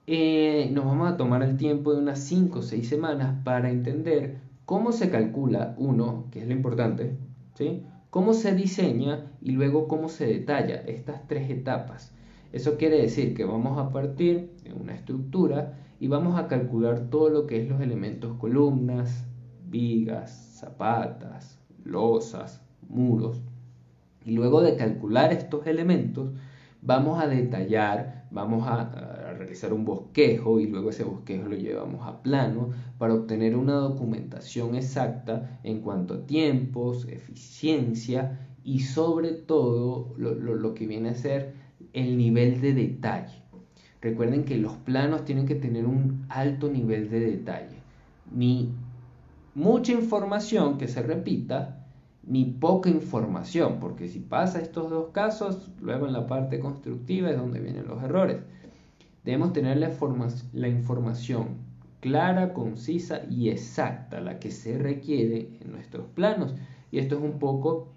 Eh, 0.06 0.70
nos 0.72 0.86
vamos 0.86 1.12
a 1.12 1.18
tomar 1.18 1.44
el 1.44 1.58
tiempo 1.58 1.94
de 1.94 2.00
unas 2.00 2.20
5 2.20 2.60
o 2.60 2.62
6 2.62 2.88
semanas 2.88 3.36
para 3.44 3.70
entender 3.70 4.38
cómo 4.66 4.92
se 4.92 5.10
calcula, 5.10 5.76
uno, 5.78 6.26
que 6.32 6.42
es 6.42 6.48
lo 6.48 6.54
importante, 6.54 7.18
¿sí? 7.56 7.84
cómo 8.10 8.34
se 8.34 8.56
diseña 8.56 9.32
y 9.42 9.52
luego 9.52 9.88
cómo 9.88 10.08
se 10.08 10.26
detalla 10.26 10.76
estas 10.88 11.28
tres 11.28 11.50
etapas. 11.50 12.14
Eso 12.52 12.78
quiere 12.78 13.02
decir 13.02 13.34
que 13.34 13.46
vamos 13.46 13.78
a 13.78 13.90
partir 13.92 14.52
de 14.64 14.74
una 14.74 14.96
estructura 14.96 15.78
y 16.00 16.08
vamos 16.08 16.40
a 16.40 16.48
calcular 16.48 17.10
todo 17.10 17.30
lo 17.30 17.48
que 17.48 17.62
es 17.62 17.70
los 17.70 17.82
elementos 17.82 18.38
columnas, 18.38 19.26
vigas, 19.70 20.58
zapatas, 20.60 21.60
losas, 21.84 22.62
muros. 22.88 23.42
Y 24.26 24.32
luego 24.32 24.62
de 24.62 24.76
calcular 24.76 25.32
estos 25.32 25.68
elementos, 25.68 26.32
vamos 26.82 27.22
a 27.22 27.28
detallar, 27.28 28.28
vamos 28.32 28.68
a, 28.68 29.34
realizar 29.38 29.72
un 29.72 29.86
bosquejo 29.86 30.60
y 30.60 30.68
luego 30.68 30.90
ese 30.90 31.04
bosquejo 31.04 31.48
lo 31.48 31.56
llevamos 31.56 32.08
a 32.08 32.24
plano 32.24 32.72
para 32.98 33.14
obtener 33.14 33.56
una 33.56 33.76
documentación 33.76 34.76
exacta 34.76 35.60
en 35.64 35.82
cuanto 35.82 36.16
a 36.16 36.26
tiempos, 36.26 37.06
eficiencia 37.08 38.40
y 38.64 38.80
sobre 38.80 39.34
todo 39.34 40.14
lo, 40.18 40.74
que 40.74 40.88
viene 40.88 41.10
a 41.10 41.16
ser 41.16 41.54
el 41.98 42.16
nivel 42.16 42.62
de 42.62 42.74
detalle. 42.74 43.42
Recuerden 44.02 44.46
que 44.46 44.58
los 44.58 44.74
planos 44.74 45.26
tienen 45.26 45.48
que 45.48 45.56
tener 45.56 45.88
un 45.88 46.26
alto 46.30 46.70
nivel 46.70 47.10
de 47.10 47.20
detalle. 47.20 47.78
Ni 48.32 48.70
mucha 49.56 49.94
información 49.94 50.78
que 50.78 50.88
se 50.88 51.02
repita, 51.02 51.84
ni 52.24 52.46
poca 52.46 52.90
información, 52.90 53.80
porque 53.80 54.08
si 54.08 54.20
pasa 54.20 54.62
estos 54.62 54.92
dos 54.92 55.10
casos, 55.12 55.72
luego 55.82 56.06
en 56.06 56.14
la 56.14 56.28
parte 56.28 56.60
constructiva 56.60 57.32
es 57.32 57.38
donde 57.38 57.60
vienen 57.60 57.88
los 57.88 58.04
errores. 58.04 58.38
Debemos 59.26 59.54
tener 59.54 59.78
la, 59.78 59.92
la 60.54 60.68
información 60.68 61.58
clara, 62.00 62.54
concisa 62.54 63.22
y 63.28 63.50
exacta, 63.50 64.22
la 64.22 64.38
que 64.38 64.52
se 64.52 64.78
requiere 64.78 65.58
en 65.62 65.72
nuestros 65.72 66.06
planos. 66.14 66.54
Y 66.92 67.00
esto 67.00 67.16
es 67.18 67.24
un 67.24 67.40
poco 67.40 67.97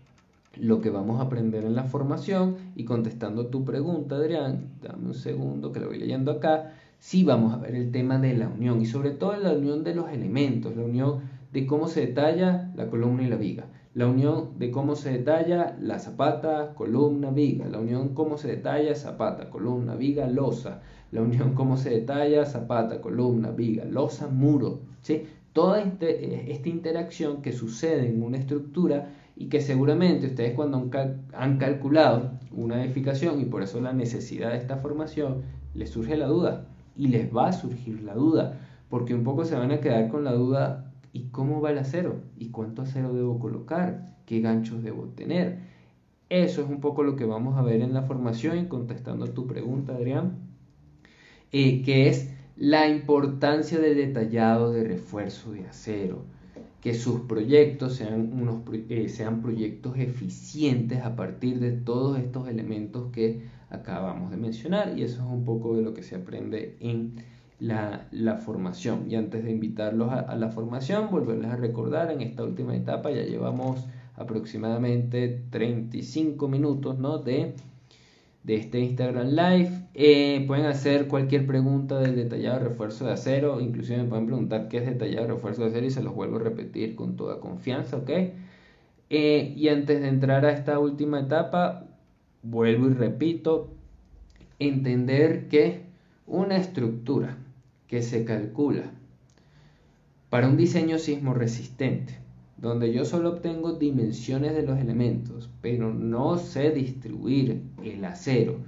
lo 0.56 0.80
que 0.80 0.90
vamos 0.90 1.20
a 1.20 1.24
aprender 1.24 1.64
en 1.64 1.74
la 1.74 1.84
formación 1.84 2.56
y 2.74 2.84
contestando 2.84 3.46
tu 3.46 3.64
pregunta, 3.64 4.16
Adrián, 4.16 4.70
dame 4.82 5.08
un 5.08 5.14
segundo 5.14 5.72
que 5.72 5.80
lo 5.80 5.88
voy 5.88 5.98
leyendo 5.98 6.32
acá, 6.32 6.72
sí 6.98 7.24
vamos 7.24 7.54
a 7.54 7.58
ver 7.58 7.74
el 7.74 7.92
tema 7.92 8.18
de 8.18 8.36
la 8.36 8.48
unión 8.48 8.80
y 8.80 8.86
sobre 8.86 9.10
todo 9.10 9.36
la 9.36 9.52
unión 9.52 9.84
de 9.84 9.94
los 9.94 10.10
elementos, 10.10 10.76
la 10.76 10.84
unión 10.84 11.20
de 11.52 11.66
cómo 11.66 11.88
se 11.88 12.06
detalla 12.06 12.70
la 12.76 12.88
columna 12.88 13.22
y 13.22 13.28
la 13.28 13.36
viga, 13.36 13.66
la 13.94 14.06
unión 14.06 14.58
de 14.58 14.70
cómo 14.70 14.96
se 14.96 15.10
detalla 15.12 15.76
la 15.80 15.98
zapata, 15.98 16.74
columna, 16.74 17.30
viga, 17.30 17.66
la 17.68 17.78
unión 17.78 18.14
cómo 18.14 18.36
se 18.36 18.48
detalla 18.48 18.94
zapata, 18.94 19.50
columna, 19.50 19.94
viga, 19.94 20.28
losa, 20.28 20.82
la 21.10 21.22
unión 21.22 21.54
cómo 21.54 21.76
se 21.76 21.90
detalla, 21.90 22.44
zapata, 22.44 23.00
columna, 23.00 23.50
viga, 23.50 23.84
losa, 23.84 24.28
muro, 24.28 24.80
¿sí? 25.00 25.26
Toda 25.52 25.80
este, 25.80 26.24
eh, 26.24 26.52
esta 26.52 26.68
interacción 26.68 27.42
que 27.42 27.52
sucede 27.52 28.08
en 28.08 28.22
una 28.22 28.38
estructura 28.38 29.08
y 29.40 29.46
que 29.46 29.62
seguramente 29.62 30.26
ustedes 30.26 30.52
cuando 30.52 30.90
han, 31.32 31.56
calculado 31.56 32.32
una 32.52 32.84
edificación 32.84 33.40
y 33.40 33.46
por 33.46 33.62
eso 33.62 33.80
la 33.80 33.94
necesidad 33.94 34.50
de 34.50 34.58
esta 34.58 34.76
formación, 34.76 35.44
les 35.72 35.88
surge 35.88 36.18
la 36.18 36.26
duda 36.26 36.66
y 36.94 37.08
les 37.08 37.34
va 37.34 37.48
a 37.48 37.52
surgir 37.54 38.02
la 38.02 38.12
duda, 38.12 38.60
porque 38.90 39.14
un 39.14 39.24
poco 39.24 39.46
se 39.46 39.54
van 39.54 39.70
a 39.70 39.80
quedar 39.80 40.08
con 40.08 40.24
la 40.24 40.34
duda, 40.34 40.92
¿y 41.14 41.28
cómo 41.30 41.62
va 41.62 41.70
el 41.70 41.78
acero? 41.78 42.20
¿Y 42.36 42.50
cuánto 42.50 42.82
acero 42.82 43.14
debo 43.14 43.38
colocar? 43.38 44.14
¿Qué 44.26 44.42
ganchos 44.42 44.82
debo 44.82 45.04
tener? 45.06 45.60
Eso 46.28 46.60
es 46.60 46.68
un 46.68 46.82
poco 46.82 47.02
lo 47.02 47.16
que 47.16 47.24
vamos 47.24 47.56
a 47.56 47.62
ver 47.62 47.80
en 47.80 47.94
la 47.94 48.02
formación 48.02 48.58
y 48.58 48.66
contestando 48.66 49.26
tu 49.28 49.46
pregunta, 49.46 49.94
Adrián. 49.94 50.36
Eh, 51.50 51.80
que 51.80 52.10
es 52.10 52.30
la 52.56 52.88
importancia 52.88 53.78
del 53.78 53.96
detallado 53.96 54.70
de 54.70 54.84
refuerzo 54.84 55.52
de 55.52 55.66
acero, 55.66 56.26
que 56.80 56.94
sus 56.94 57.20
proyectos 57.22 57.96
sean, 57.96 58.32
unos, 58.32 58.62
eh, 58.88 59.08
sean 59.08 59.42
proyectos 59.42 59.98
eficientes 59.98 61.02
a 61.02 61.14
partir 61.16 61.60
de 61.60 61.72
todos 61.72 62.18
estos 62.18 62.48
elementos 62.48 63.12
que 63.12 63.42
acabamos 63.68 64.30
de 64.30 64.36
mencionar 64.36 64.98
y 64.98 65.02
eso 65.02 65.22
es 65.22 65.28
un 65.28 65.44
poco 65.44 65.76
de 65.76 65.82
lo 65.82 65.94
que 65.94 66.02
se 66.02 66.16
aprende 66.16 66.76
en 66.80 67.16
la, 67.58 68.08
formación. 68.44 69.10
Y 69.10 69.16
antes 69.16 69.44
de 69.44 69.50
invitarlos 69.50 70.10
a, 70.10 70.20
a, 70.20 70.36
la 70.36 70.48
formación, 70.48 71.10
volverles 71.10 71.50
a 71.50 71.56
recordar, 71.56 72.10
en 72.10 72.22
esta 72.22 72.42
última 72.44 72.74
etapa 72.74 73.10
ya 73.10 73.22
llevamos 73.22 73.84
aproximadamente 74.16 75.44
35 75.50 76.48
minutos 76.48 76.98
¿no? 76.98 77.18
de 77.18 77.54
de 78.42 78.56
este 78.56 78.80
Instagram 78.80 79.28
Live. 79.28 79.70
Eh, 79.94 80.44
pueden 80.46 80.66
hacer 80.66 81.08
cualquier 81.08 81.46
pregunta 81.46 81.98
del 81.98 82.16
detallado 82.16 82.60
refuerzo 82.60 83.06
de 83.06 83.12
acero, 83.12 83.60
inclusive 83.60 84.02
me 84.02 84.08
pueden 84.08 84.26
preguntar 84.26 84.68
qué 84.68 84.78
es 84.78 84.86
detallado 84.86 85.26
refuerzo 85.26 85.62
de 85.62 85.68
acero 85.68 85.86
y 85.86 85.90
se 85.90 86.02
los 86.02 86.14
vuelvo 86.14 86.36
a 86.36 86.40
repetir 86.40 86.94
con 86.94 87.16
toda 87.16 87.40
confianza, 87.40 87.96
¿ok? 87.98 88.10
Eh, 89.10 89.54
y 89.56 89.68
antes 89.68 90.00
de 90.00 90.08
entrar 90.08 90.46
a 90.46 90.52
esta 90.52 90.78
última 90.78 91.20
etapa, 91.20 91.86
vuelvo 92.42 92.88
y 92.88 92.94
repito, 92.94 93.70
entender 94.58 95.48
que 95.48 95.82
una 96.26 96.56
estructura 96.56 97.36
que 97.88 98.02
se 98.02 98.24
calcula 98.24 98.92
para 100.28 100.48
un 100.48 100.56
diseño 100.56 100.98
sismo 100.98 101.34
resistente 101.34 102.19
donde 102.60 102.92
yo 102.92 103.04
solo 103.04 103.30
obtengo 103.30 103.72
dimensiones 103.72 104.54
de 104.54 104.62
los 104.62 104.78
elementos, 104.78 105.48
pero 105.62 105.92
no 105.94 106.36
sé 106.36 106.70
distribuir 106.70 107.62
el 107.82 108.04
acero, 108.04 108.58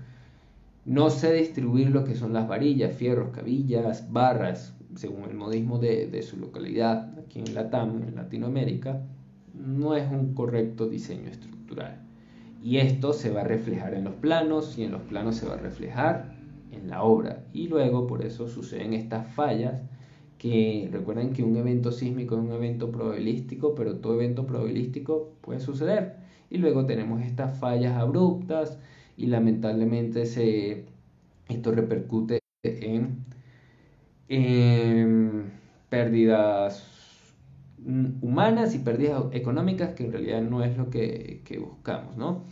no 0.84 1.10
sé 1.10 1.34
distribuir 1.34 1.90
lo 1.90 2.04
que 2.04 2.14
son 2.14 2.32
las 2.32 2.48
varillas, 2.48 2.96
fierros, 2.96 3.30
cabillas, 3.30 4.10
barras, 4.10 4.74
según 4.96 5.24
el 5.24 5.34
modismo 5.34 5.78
de, 5.78 6.22
su 6.22 6.38
localidad, 6.38 7.18
aquí 7.18 7.40
en 7.40 7.54
Latam, 7.54 8.02
en 8.02 8.14
Latinoamérica, 8.14 9.02
no 9.54 9.94
es 9.94 10.10
un 10.10 10.34
correcto 10.34 10.88
diseño 10.88 11.28
estructural. 11.28 12.00
Y 12.62 12.78
esto 12.78 13.12
se 13.12 13.30
va 13.30 13.42
a 13.42 13.44
reflejar 13.44 13.94
en 13.94 14.04
los 14.04 14.14
planos 14.14 14.78
y 14.78 14.84
en 14.84 14.92
los 14.92 15.02
planos 15.02 15.36
se 15.36 15.46
va 15.46 15.54
a 15.54 15.58
reflejar 15.58 16.34
en 16.70 16.88
la 16.88 17.02
obra. 17.02 17.44
Y 17.52 17.68
luego 17.68 18.06
por 18.06 18.24
eso 18.24 18.48
suceden 18.48 18.94
estas 18.94 19.26
fallas 19.34 19.80
que 20.42 20.88
recuerden 20.90 21.32
que 21.32 21.44
un 21.44 21.56
evento 21.56 21.92
sísmico 21.92 22.34
es 22.34 22.40
un 22.40 22.50
evento 22.50 22.90
probabilístico, 22.90 23.76
pero 23.76 23.98
todo 23.98 24.14
evento 24.14 24.44
probabilístico 24.44 25.34
puede 25.40 25.60
suceder. 25.60 26.16
Y 26.50 26.58
luego 26.58 26.84
tenemos 26.84 27.22
estas 27.22 27.60
fallas 27.60 27.96
abruptas 27.96 28.76
y 29.16 29.26
lamentablemente 29.26 30.26
se, 30.26 30.86
esto 31.48 31.70
repercute 31.70 32.40
en, 32.64 33.22
pérdidas 35.88 36.88
humanas 38.20 38.74
y 38.74 38.80
pérdidas 38.80 39.26
económicas, 39.30 39.94
que 39.94 40.06
en 40.06 40.12
realidad 40.12 40.42
no 40.42 40.64
es 40.64 40.76
lo 40.76 40.90
que, 40.90 41.40
buscamos, 41.60 42.16
¿no? 42.16 42.42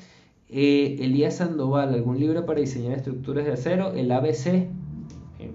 Eh, 0.48 0.96
Elías 1.00 1.38
Sandoval, 1.38 1.92
¿algún 1.92 2.20
libro 2.20 2.46
para 2.46 2.60
diseñar 2.60 2.98
estructuras 2.98 3.46
de 3.46 3.52
acero? 3.52 3.94
El 3.94 4.12
ABC, 4.12 4.68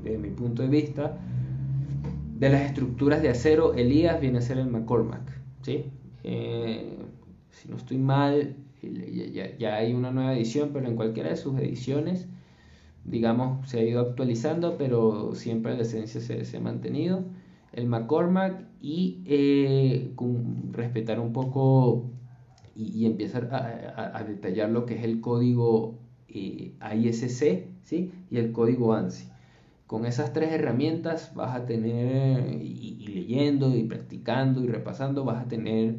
desde 0.03 0.17
mi 0.17 0.31
punto 0.31 0.63
de 0.63 0.67
vista, 0.67 1.17
de 2.35 2.49
las 2.49 2.61
estructuras 2.63 3.21
de 3.21 3.29
acero, 3.29 3.73
Elías 3.73 4.19
viene 4.19 4.39
a 4.39 4.41
ser 4.41 4.57
el 4.57 4.67
McCormack, 4.67 5.21
¿sí? 5.61 5.85
Eh, 6.23 6.97
si 7.49 7.69
no 7.69 7.77
estoy 7.77 7.97
mal, 7.97 8.57
ya, 9.57 9.75
hay 9.75 9.93
una 9.93 10.11
nueva 10.11 10.35
edición, 10.35 10.71
pero 10.73 10.87
en 10.87 10.95
cualquiera 10.95 11.29
de 11.29 11.37
sus 11.37 11.57
ediciones, 11.57 12.27
digamos, 13.05 13.69
se 13.69 13.79
ha 13.79 13.83
ido 13.83 14.01
actualizando, 14.01 14.77
pero 14.77 15.33
siempre 15.33 15.75
la 15.75 15.83
esencia 15.83 16.19
se, 16.19 16.57
ha 16.57 16.59
mantenido. 16.59 17.23
El 17.71 17.87
McCormack 17.87 18.65
y 18.81 19.21
eh, 19.25 20.13
respetar 20.71 21.19
un 21.19 21.31
poco 21.31 22.11
y, 22.75 23.05
empezar 23.05 23.49
a, 23.53 24.23
detallar 24.23 24.69
lo 24.69 24.85
que 24.85 24.95
es 24.95 25.03
el 25.05 25.21
código 25.21 25.97
eh, 26.27 26.73
ISC 26.97 27.67
¿sí? 27.83 28.11
y 28.29 28.37
el 28.37 28.51
código 28.51 28.93
ANSI. 28.93 29.29
Con 29.87 30.05
esas 30.05 30.33
tres 30.33 30.51
herramientas 30.51 31.33
vas 31.35 31.55
a 31.55 31.65
tener, 31.65 32.61
y, 32.61 33.05
leyendo 33.07 33.75
y 33.75 33.83
practicando 33.83 34.63
y 34.63 34.67
repasando, 34.67 35.23
vas 35.23 35.43
a 35.45 35.47
tener 35.47 35.95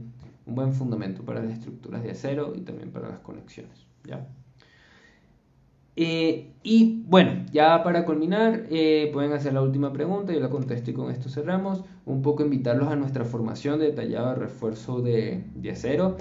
un 0.46 0.54
buen 0.54 0.72
fundamento 0.72 1.24
para 1.24 1.42
las 1.42 1.52
estructuras 1.52 2.02
de 2.02 2.10
acero 2.10 2.52
y 2.56 2.62
también 2.62 2.90
para 2.90 3.08
las 3.08 3.20
conexiones. 3.20 3.86
¿ya? 4.04 4.26
Eh, 5.96 6.52
y 6.62 7.02
bueno, 7.06 7.46
ya 7.52 7.82
para 7.82 8.04
culminar, 8.04 8.66
eh, 8.70 9.10
pueden 9.12 9.32
hacer 9.32 9.54
la 9.54 9.62
última 9.62 9.92
pregunta, 9.92 10.32
yo 10.32 10.40
la 10.40 10.50
contesto 10.50 10.90
y 10.90 10.94
con 10.94 11.10
esto 11.10 11.28
cerramos. 11.28 11.84
Un 12.04 12.22
poco 12.22 12.44
invitarlos 12.44 12.88
a 12.88 12.96
nuestra 12.96 13.24
formación 13.24 13.80
detallada 13.80 14.34
de 14.34 14.40
refuerzo 14.40 15.00
de, 15.00 15.44
de 15.54 15.70
acero. 15.70 16.16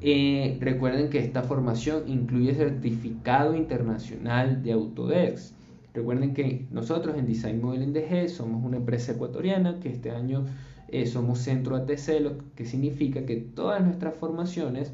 Eh, 0.00 0.58
recuerden 0.60 1.08
que 1.08 1.18
esta 1.18 1.42
formación 1.42 2.02
incluye 2.06 2.54
certificado 2.54 3.54
internacional 3.54 4.62
de 4.62 4.72
Autodesk. 4.72 5.54
Recuerden 5.94 6.34
que 6.34 6.66
nosotros 6.72 7.16
en 7.16 7.26
Design 7.26 7.62
Modeling 7.62 7.92
DG 7.92 8.28
somos 8.28 8.64
una 8.64 8.78
empresa 8.78 9.12
ecuatoriana 9.12 9.78
que 9.78 9.90
este 9.90 10.10
año 10.10 10.44
eh, 10.88 11.06
somos 11.06 11.38
centro 11.38 11.76
ATC, 11.76 12.20
lo 12.20 12.38
que 12.56 12.66
significa 12.66 13.24
que 13.24 13.36
todas 13.36 13.82
nuestras 13.82 14.14
formaciones 14.14 14.92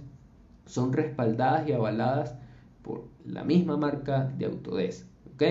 son 0.67 0.93
respaldadas 0.93 1.69
y 1.69 1.73
avaladas 1.73 2.35
por 2.83 3.09
la 3.25 3.45
misma 3.45 3.79
marca 3.79 4.33
de 4.39 4.45
Autodesk. 4.45 5.07
¿ok? 5.35 5.43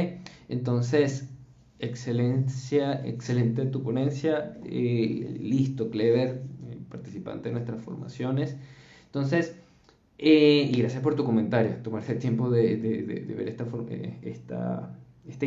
Entonces, 0.49 1.27
excelencia, 1.79 3.05
excelente 3.05 3.65
tu 3.65 3.81
ponencia, 3.81 4.57
eh, 4.65 5.35
listo, 5.41 5.89
Clever, 5.89 6.43
participante 6.89 7.49
de 7.49 7.53
nuestras 7.53 7.81
formaciones. 7.81 8.55
Entonces, 9.07 9.55
eh, 10.21 10.69
y 10.73 10.77
gracias 10.79 11.01
por 11.01 11.15
tu 11.15 11.23
comentario, 11.23 11.77
tomarse 11.81 12.11
el 12.11 12.19
tiempo 12.19 12.49
de, 12.49 12.75
ver 12.75 13.47
este 13.47 13.58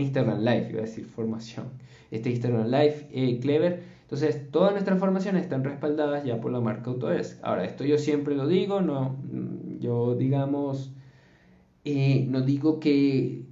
Instagram 0.00 0.40
Live, 0.40 0.68
iba 0.70 0.78
a 0.80 0.82
decir 0.82 1.04
formación, 1.04 1.66
este 2.10 2.30
Instagram 2.30 2.66
Live 2.66 3.08
eh, 3.12 3.38
Clever. 3.40 3.82
Entonces, 4.02 4.50
todas 4.50 4.72
nuestras 4.72 4.98
formaciones 4.98 5.42
están 5.42 5.64
respaldadas 5.64 6.24
ya 6.24 6.40
por 6.40 6.52
la 6.52 6.60
marca 6.60 6.90
Autodesk. 6.90 7.42
Ahora, 7.42 7.64
esto 7.64 7.84
yo 7.84 7.96
siempre 7.96 8.34
lo 8.34 8.46
digo, 8.46 8.82
no, 8.82 9.16
yo 9.80 10.14
digamos, 10.14 10.92
eh, 11.84 12.26
no 12.28 12.42
digo 12.42 12.78
que 12.78 13.46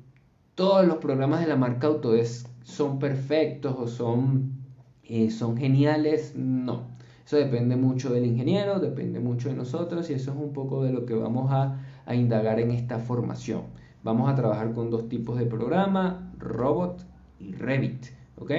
todos 0.54 0.86
los 0.86 0.98
programas 0.98 1.40
de 1.40 1.46
la 1.46 1.56
marca 1.56 1.86
Autodesk 1.86 2.46
son 2.62 2.98
perfectos 2.98 3.74
o 3.78 3.86
son, 3.86 4.52
eh, 5.04 5.30
son 5.30 5.56
geniales, 5.56 6.34
no. 6.36 6.90
Eso 7.24 7.36
depende 7.36 7.76
mucho 7.76 8.12
del 8.12 8.26
ingeniero, 8.26 8.80
depende 8.80 9.20
mucho 9.20 9.48
de 9.48 9.54
nosotros 9.54 10.10
y 10.10 10.14
eso 10.14 10.32
es 10.32 10.36
un 10.36 10.52
poco 10.52 10.84
de 10.84 10.92
lo 10.92 11.06
que 11.06 11.14
vamos 11.14 11.50
a, 11.52 11.80
a 12.04 12.14
indagar 12.14 12.60
en 12.60 12.70
esta 12.72 12.98
formación. 12.98 13.62
Vamos 14.02 14.28
a 14.28 14.34
trabajar 14.34 14.72
con 14.72 14.90
dos 14.90 15.08
tipos 15.08 15.38
de 15.38 15.46
programa, 15.46 16.29
Robot 16.40 17.04
y 17.38 17.52
Revit, 17.52 18.06
¿ok? 18.36 18.52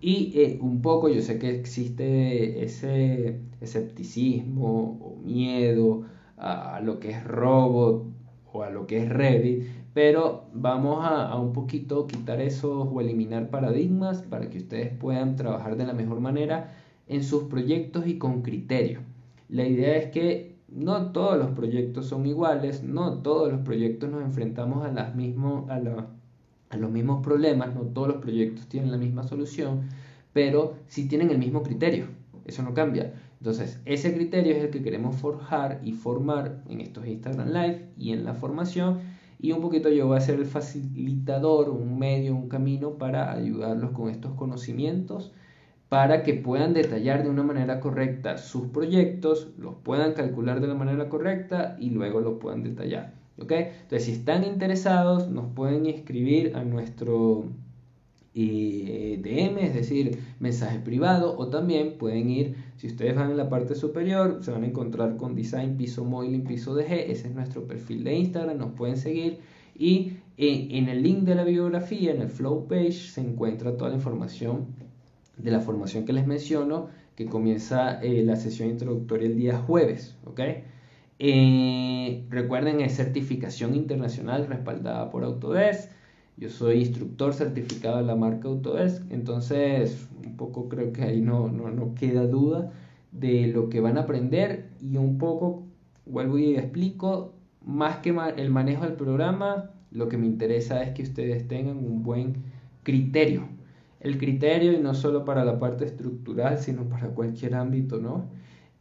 Y 0.00 0.32
eh, 0.40 0.58
un 0.60 0.80
poco 0.82 1.08
yo 1.08 1.20
sé 1.22 1.38
que 1.38 1.50
existe 1.50 2.62
ese 2.64 3.40
escepticismo 3.60 4.98
o 5.02 5.16
miedo 5.22 6.04
a, 6.38 6.80
lo 6.82 6.98
que 7.00 7.10
es 7.10 7.24
Robot 7.24 8.04
o 8.52 8.62
a 8.62 8.70
lo 8.70 8.86
que 8.86 9.04
es 9.04 9.08
Revit, 9.08 9.64
pero 9.92 10.44
vamos 10.54 11.04
a, 11.04 11.36
un 11.38 11.52
poquito 11.52 12.06
quitar 12.06 12.40
esos 12.40 12.88
o 12.90 13.00
eliminar 13.00 13.50
paradigmas 13.50 14.22
para 14.22 14.48
que 14.48 14.58
ustedes 14.58 14.92
puedan 14.96 15.36
trabajar 15.36 15.76
de 15.76 15.86
la 15.86 15.92
mejor 15.92 16.20
manera 16.20 16.72
en 17.08 17.22
sus 17.24 17.44
proyectos 17.44 18.06
y 18.06 18.18
con 18.18 18.42
criterio. 18.42 19.00
La 19.48 19.66
idea 19.66 19.96
es 19.96 20.10
que 20.10 20.56
no 20.68 21.10
todos 21.12 21.36
los 21.36 21.50
proyectos 21.50 22.06
son 22.06 22.26
iguales, 22.26 22.82
no 22.84 23.18
todos 23.18 23.52
los 23.52 23.60
proyectos 23.62 24.10
nos 24.10 24.22
enfrentamos 24.22 24.84
a, 24.84 24.92
las 24.92 25.08
a, 25.10 26.10
los 26.76 26.90
mismos 26.90 27.22
problemas, 27.24 27.74
no 27.74 27.82
todos 27.82 28.08
los 28.08 28.16
proyectos 28.18 28.68
tienen 28.68 28.90
la 28.90 28.98
misma 28.98 29.24
solución, 29.24 29.88
pero 30.32 30.74
sí 30.86 31.08
tienen 31.08 31.30
el 31.30 31.38
mismo 31.38 31.62
criterio, 31.62 32.06
eso 32.44 32.62
no 32.62 32.74
cambia. 32.74 33.14
Entonces, 33.38 33.80
ese 33.86 34.14
criterio 34.14 34.54
es 34.54 34.64
el 34.64 34.70
que 34.70 34.82
queremos 34.82 35.16
forjar 35.16 35.80
y 35.82 35.92
formar 35.92 36.62
en 36.68 36.80
estos 36.80 37.06
Instagram 37.06 37.48
Live 37.48 37.88
y 37.96 38.12
en 38.12 38.24
la 38.24 38.34
formación. 38.34 39.00
Y 39.38 39.52
un 39.52 39.62
poquito 39.62 39.88
yo 39.88 40.06
voy 40.06 40.18
a 40.18 40.20
ser 40.20 40.38
el 40.38 40.44
facilitador, 40.44 41.70
un 41.70 41.98
medio, 41.98 42.36
un 42.36 42.48
camino 42.48 42.98
para 42.98 43.32
ayudarlos 43.32 43.92
con 43.92 44.10
estos 44.10 44.34
conocimientos 44.34 45.32
para 45.90 46.22
que 46.22 46.34
puedan 46.34 46.72
detallar 46.72 47.24
de 47.24 47.30
una 47.30 47.42
manera 47.42 47.80
correcta 47.80 48.38
sus 48.38 48.68
proyectos, 48.68 49.48
los 49.58 49.74
puedan 49.74 50.14
calcular 50.14 50.60
de 50.60 50.68
la 50.68 50.74
manera 50.74 51.08
correcta 51.08 51.76
y 51.80 51.90
luego 51.90 52.20
los 52.20 52.38
puedan 52.38 52.62
detallar. 52.62 53.19
¿Ok? 53.40 53.52
Entonces, 53.52 54.04
si 54.04 54.12
están 54.12 54.44
interesados, 54.44 55.28
nos 55.28 55.52
pueden 55.54 55.86
escribir 55.86 56.56
a 56.56 56.64
nuestro 56.64 57.44
eh, 58.34 59.18
DM, 59.22 59.58
es 59.58 59.74
decir, 59.74 60.18
mensaje 60.38 60.78
privado, 60.78 61.36
o 61.36 61.48
también 61.48 61.98
pueden 61.98 62.30
ir, 62.30 62.54
si 62.76 62.86
ustedes 62.86 63.16
van 63.16 63.30
en 63.30 63.36
la 63.36 63.48
parte 63.48 63.74
superior, 63.74 64.38
se 64.42 64.52
van 64.52 64.64
a 64.64 64.66
encontrar 64.66 65.16
con 65.16 65.34
Design 65.34 65.76
Piso 65.76 66.04
Modeling 66.04 66.44
Piso 66.44 66.74
DG, 66.74 67.10
ese 67.10 67.28
es 67.28 67.34
nuestro 67.34 67.66
perfil 67.66 68.04
de 68.04 68.14
Instagram, 68.14 68.58
nos 68.58 68.72
pueden 68.72 68.96
seguir 68.96 69.38
y 69.76 70.18
eh, 70.36 70.68
en 70.72 70.88
el 70.88 71.02
link 71.02 71.20
de 71.20 71.34
la 71.34 71.44
biografía, 71.44 72.12
en 72.12 72.22
el 72.22 72.28
flow 72.28 72.66
page, 72.68 72.92
se 72.92 73.20
encuentra 73.20 73.76
toda 73.76 73.90
la 73.90 73.96
información 73.96 74.66
de 75.36 75.50
la 75.50 75.60
formación 75.60 76.04
que 76.04 76.12
les 76.12 76.26
menciono, 76.26 76.88
que 77.16 77.26
comienza 77.26 78.00
eh, 78.02 78.22
la 78.22 78.36
sesión 78.36 78.68
introductoria 78.68 79.26
el 79.26 79.36
día 79.36 79.58
jueves. 79.58 80.16
Eh, 81.20 82.26
recuerden, 82.30 82.80
es 82.80 82.96
certificación 82.96 83.74
internacional 83.74 84.46
respaldada 84.48 85.10
por 85.10 85.22
Autodesk. 85.24 85.90
Yo 86.36 86.48
soy 86.48 86.80
instructor 86.80 87.34
certificado 87.34 87.98
de 87.98 88.04
la 88.04 88.16
marca 88.16 88.48
Autodesk, 88.48 89.02
entonces 89.10 90.08
un 90.24 90.36
poco 90.36 90.68
creo 90.68 90.92
que 90.92 91.02
ahí 91.02 91.20
no, 91.20 91.48
no, 91.48 91.70
no 91.70 91.94
queda 91.94 92.26
duda 92.26 92.72
de 93.12 93.48
lo 93.48 93.68
que 93.68 93.80
van 93.80 93.98
a 93.98 94.02
aprender 94.02 94.70
y 94.80 94.96
un 94.96 95.18
poco, 95.18 95.66
vuelvo 96.06 96.38
y 96.38 96.56
explico, 96.56 97.34
más 97.64 97.98
que 97.98 98.10
el 98.36 98.50
manejo 98.50 98.84
del 98.84 98.94
programa, 98.94 99.70
lo 99.90 100.08
que 100.08 100.16
me 100.16 100.26
interesa 100.26 100.82
es 100.82 100.90
que 100.92 101.02
ustedes 101.02 101.46
tengan 101.48 101.76
un 101.78 102.02
buen 102.02 102.44
criterio 102.82 103.48
el 104.00 104.18
criterio, 104.18 104.72
y 104.72 104.78
no 104.78 104.94
solo 104.94 105.24
para 105.24 105.44
la 105.44 105.58
parte 105.58 105.84
estructural, 105.84 106.58
sino 106.58 106.84
para 106.88 107.08
cualquier 107.08 107.54
ámbito, 107.54 107.98
¿no? 107.98 108.30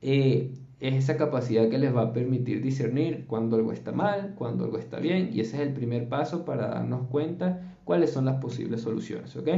Eh, 0.02 0.54
es 0.80 0.96
esa 0.96 1.18
capacidad 1.18 1.70
que 1.70 1.78
les 1.78 1.96
va 1.96 2.04
a 2.04 2.14
permitir 2.14 2.62
discernir 2.62 3.26
cuando 3.28 3.58
algo 3.58 3.74
está 3.74 3.92
mal, 3.92 4.34
cuando 4.38 4.64
algo 4.64 4.78
está 4.78 5.00
bien, 5.00 5.32
y 5.34 5.42
ese 5.42 5.58
es 5.58 5.68
el 5.68 5.74
primer 5.74 6.08
paso 6.08 6.46
para 6.46 6.68
darnos 6.68 7.08
cuenta 7.08 7.76
cuáles 7.84 8.12
son 8.12 8.26
las 8.26 8.42
posibles 8.42 8.82
soluciones, 8.82 9.36
¿ok? 9.36 9.50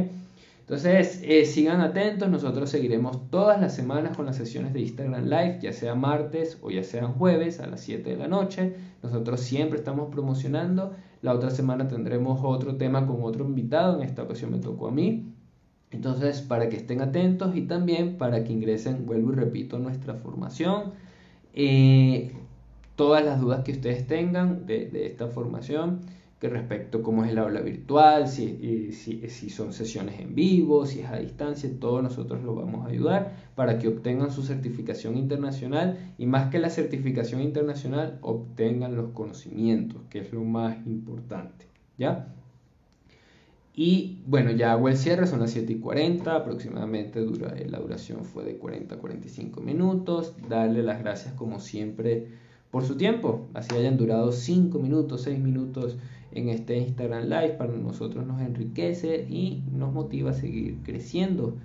Entonces, 0.62 1.22
eh, 1.26 1.44
sigan 1.46 1.82
atentos, 1.82 2.30
nosotros 2.30 2.70
seguiremos 2.70 3.30
todas 3.30 3.60
las 3.60 3.76
semanas 3.76 4.16
con 4.16 4.26
las 4.26 4.38
sesiones 4.38 4.72
de 4.72 4.80
Instagram 4.80 5.26
Live, 5.26 5.60
ya 5.62 5.74
sea 5.74 5.96
martes 5.96 6.58
o 6.62 6.72
ya 6.72 6.82
sean 6.84 7.14
jueves 7.14 7.60
a 7.60 7.68
las 7.68 7.82
7 7.82 8.10
de 8.10 8.16
la 8.16 8.30
noche. 8.30 8.76
Nosotros 9.04 9.42
siempre 9.42 9.78
estamos 9.78 10.10
promocionando. 10.12 10.94
La 11.22 11.34
otra 11.34 11.50
semana 11.50 11.90
tendremos 11.90 12.40
otro 12.42 12.78
tema 12.78 13.06
con 13.06 13.18
otro 13.24 13.44
invitado, 13.44 13.98
en 13.98 14.08
esta 14.08 14.24
ocasión 14.24 14.52
me 14.52 14.60
tocó 14.60 14.88
a 14.88 14.92
mí. 14.92 15.34
Entonces, 15.92 16.42
para 16.42 16.70
que 16.70 16.78
estén 16.78 17.02
atentos 17.02 17.54
y 17.54 17.64
también 17.64 18.18
para 18.18 18.46
que 18.46 18.54
ingresen, 18.54 19.06
vuelvo 19.06 19.34
y 19.34 19.36
repito, 19.36 19.78
nuestra 19.78 20.14
formación. 20.14 20.94
Eh, 21.54 22.32
todas 22.96 23.26
las 23.26 23.42
dudas 23.42 23.64
que 23.64 23.72
ustedes 23.72 24.08
tengan 24.08 24.66
de, 24.66 24.90
esta 25.08 25.28
formación, 25.28 26.02
que 26.40 26.50
respecto 26.50 27.04
cómo 27.04 27.24
es 27.24 27.32
el 27.32 27.38
aula 27.38 27.62
virtual, 27.62 28.28
si, 28.28 28.90
son 29.50 29.74
sesiones 29.74 30.20
en 30.20 30.34
vivo, 30.34 30.86
si 30.86 31.02
es 31.02 31.10
a 31.10 31.18
distancia, 31.18 31.70
todos 31.80 32.02
nosotros 32.02 32.44
los 32.44 32.56
vamos 32.56 32.86
a 32.86 32.90
ayudar 32.90 33.34
para 33.56 33.78
que 33.78 33.88
obtengan 33.88 34.32
su 34.32 34.42
certificación 34.42 35.18
internacional 35.18 36.14
y 36.18 36.26
más 36.26 36.50
que 36.50 36.60
la 36.60 36.70
certificación 36.70 37.42
internacional, 37.42 38.18
obtengan 38.22 38.96
los 38.96 39.12
conocimientos, 39.12 40.02
que 40.10 40.20
es 40.20 40.34
lo 40.34 40.44
más 40.44 40.78
importante. 40.88 41.68
¿Ya? 41.98 42.34
Y 43.74 44.20
bueno, 44.28 44.52
ya 44.52 44.74
hago 44.74 44.90
el 44.90 44.98
cierre, 44.98 45.28
son 45.28 45.40
las 45.40 45.52
7 45.52 45.72
y 45.72 45.80
40, 45.80 46.36
aproximadamente 46.36 47.22
dura, 47.22 47.56
la 47.68 47.80
duración 47.80 48.26
fue 48.26 48.44
de 48.44 48.58
40 48.58 48.96
a 48.96 48.98
45 48.98 49.62
minutos. 49.62 50.34
Darle 50.50 50.84
las 50.84 51.00
gracias 51.00 51.34
como 51.36 51.60
siempre 51.60 52.28
por 52.70 52.84
su 52.84 52.96
tiempo, 52.96 53.48
así 53.54 53.76
hayan 53.76 53.98
durado 53.98 54.32
5 54.32 54.78
minutos, 54.80 55.22
6 55.24 55.40
minutos 55.40 55.98
en 56.32 56.50
este 56.50 56.78
Instagram 56.78 57.26
Live, 57.26 57.56
para 57.58 57.74
nosotros 57.74 58.26
nos 58.26 58.42
enriquece 58.42 59.26
y 59.30 59.64
nos 59.72 59.94
motiva 59.94 60.32
a 60.32 60.34
seguir 60.34 60.78
creciendo. 60.84 61.58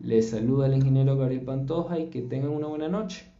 Les 0.00 0.30
saluda 0.30 0.66
el 0.66 0.74
ingeniero 0.74 1.16
Gabriel 1.16 1.42
Pantoja 1.42 1.98
y 1.98 2.06
que 2.06 2.22
tengan 2.22 2.50
una 2.50 2.68
buena 2.68 2.88
noche. 2.88 3.31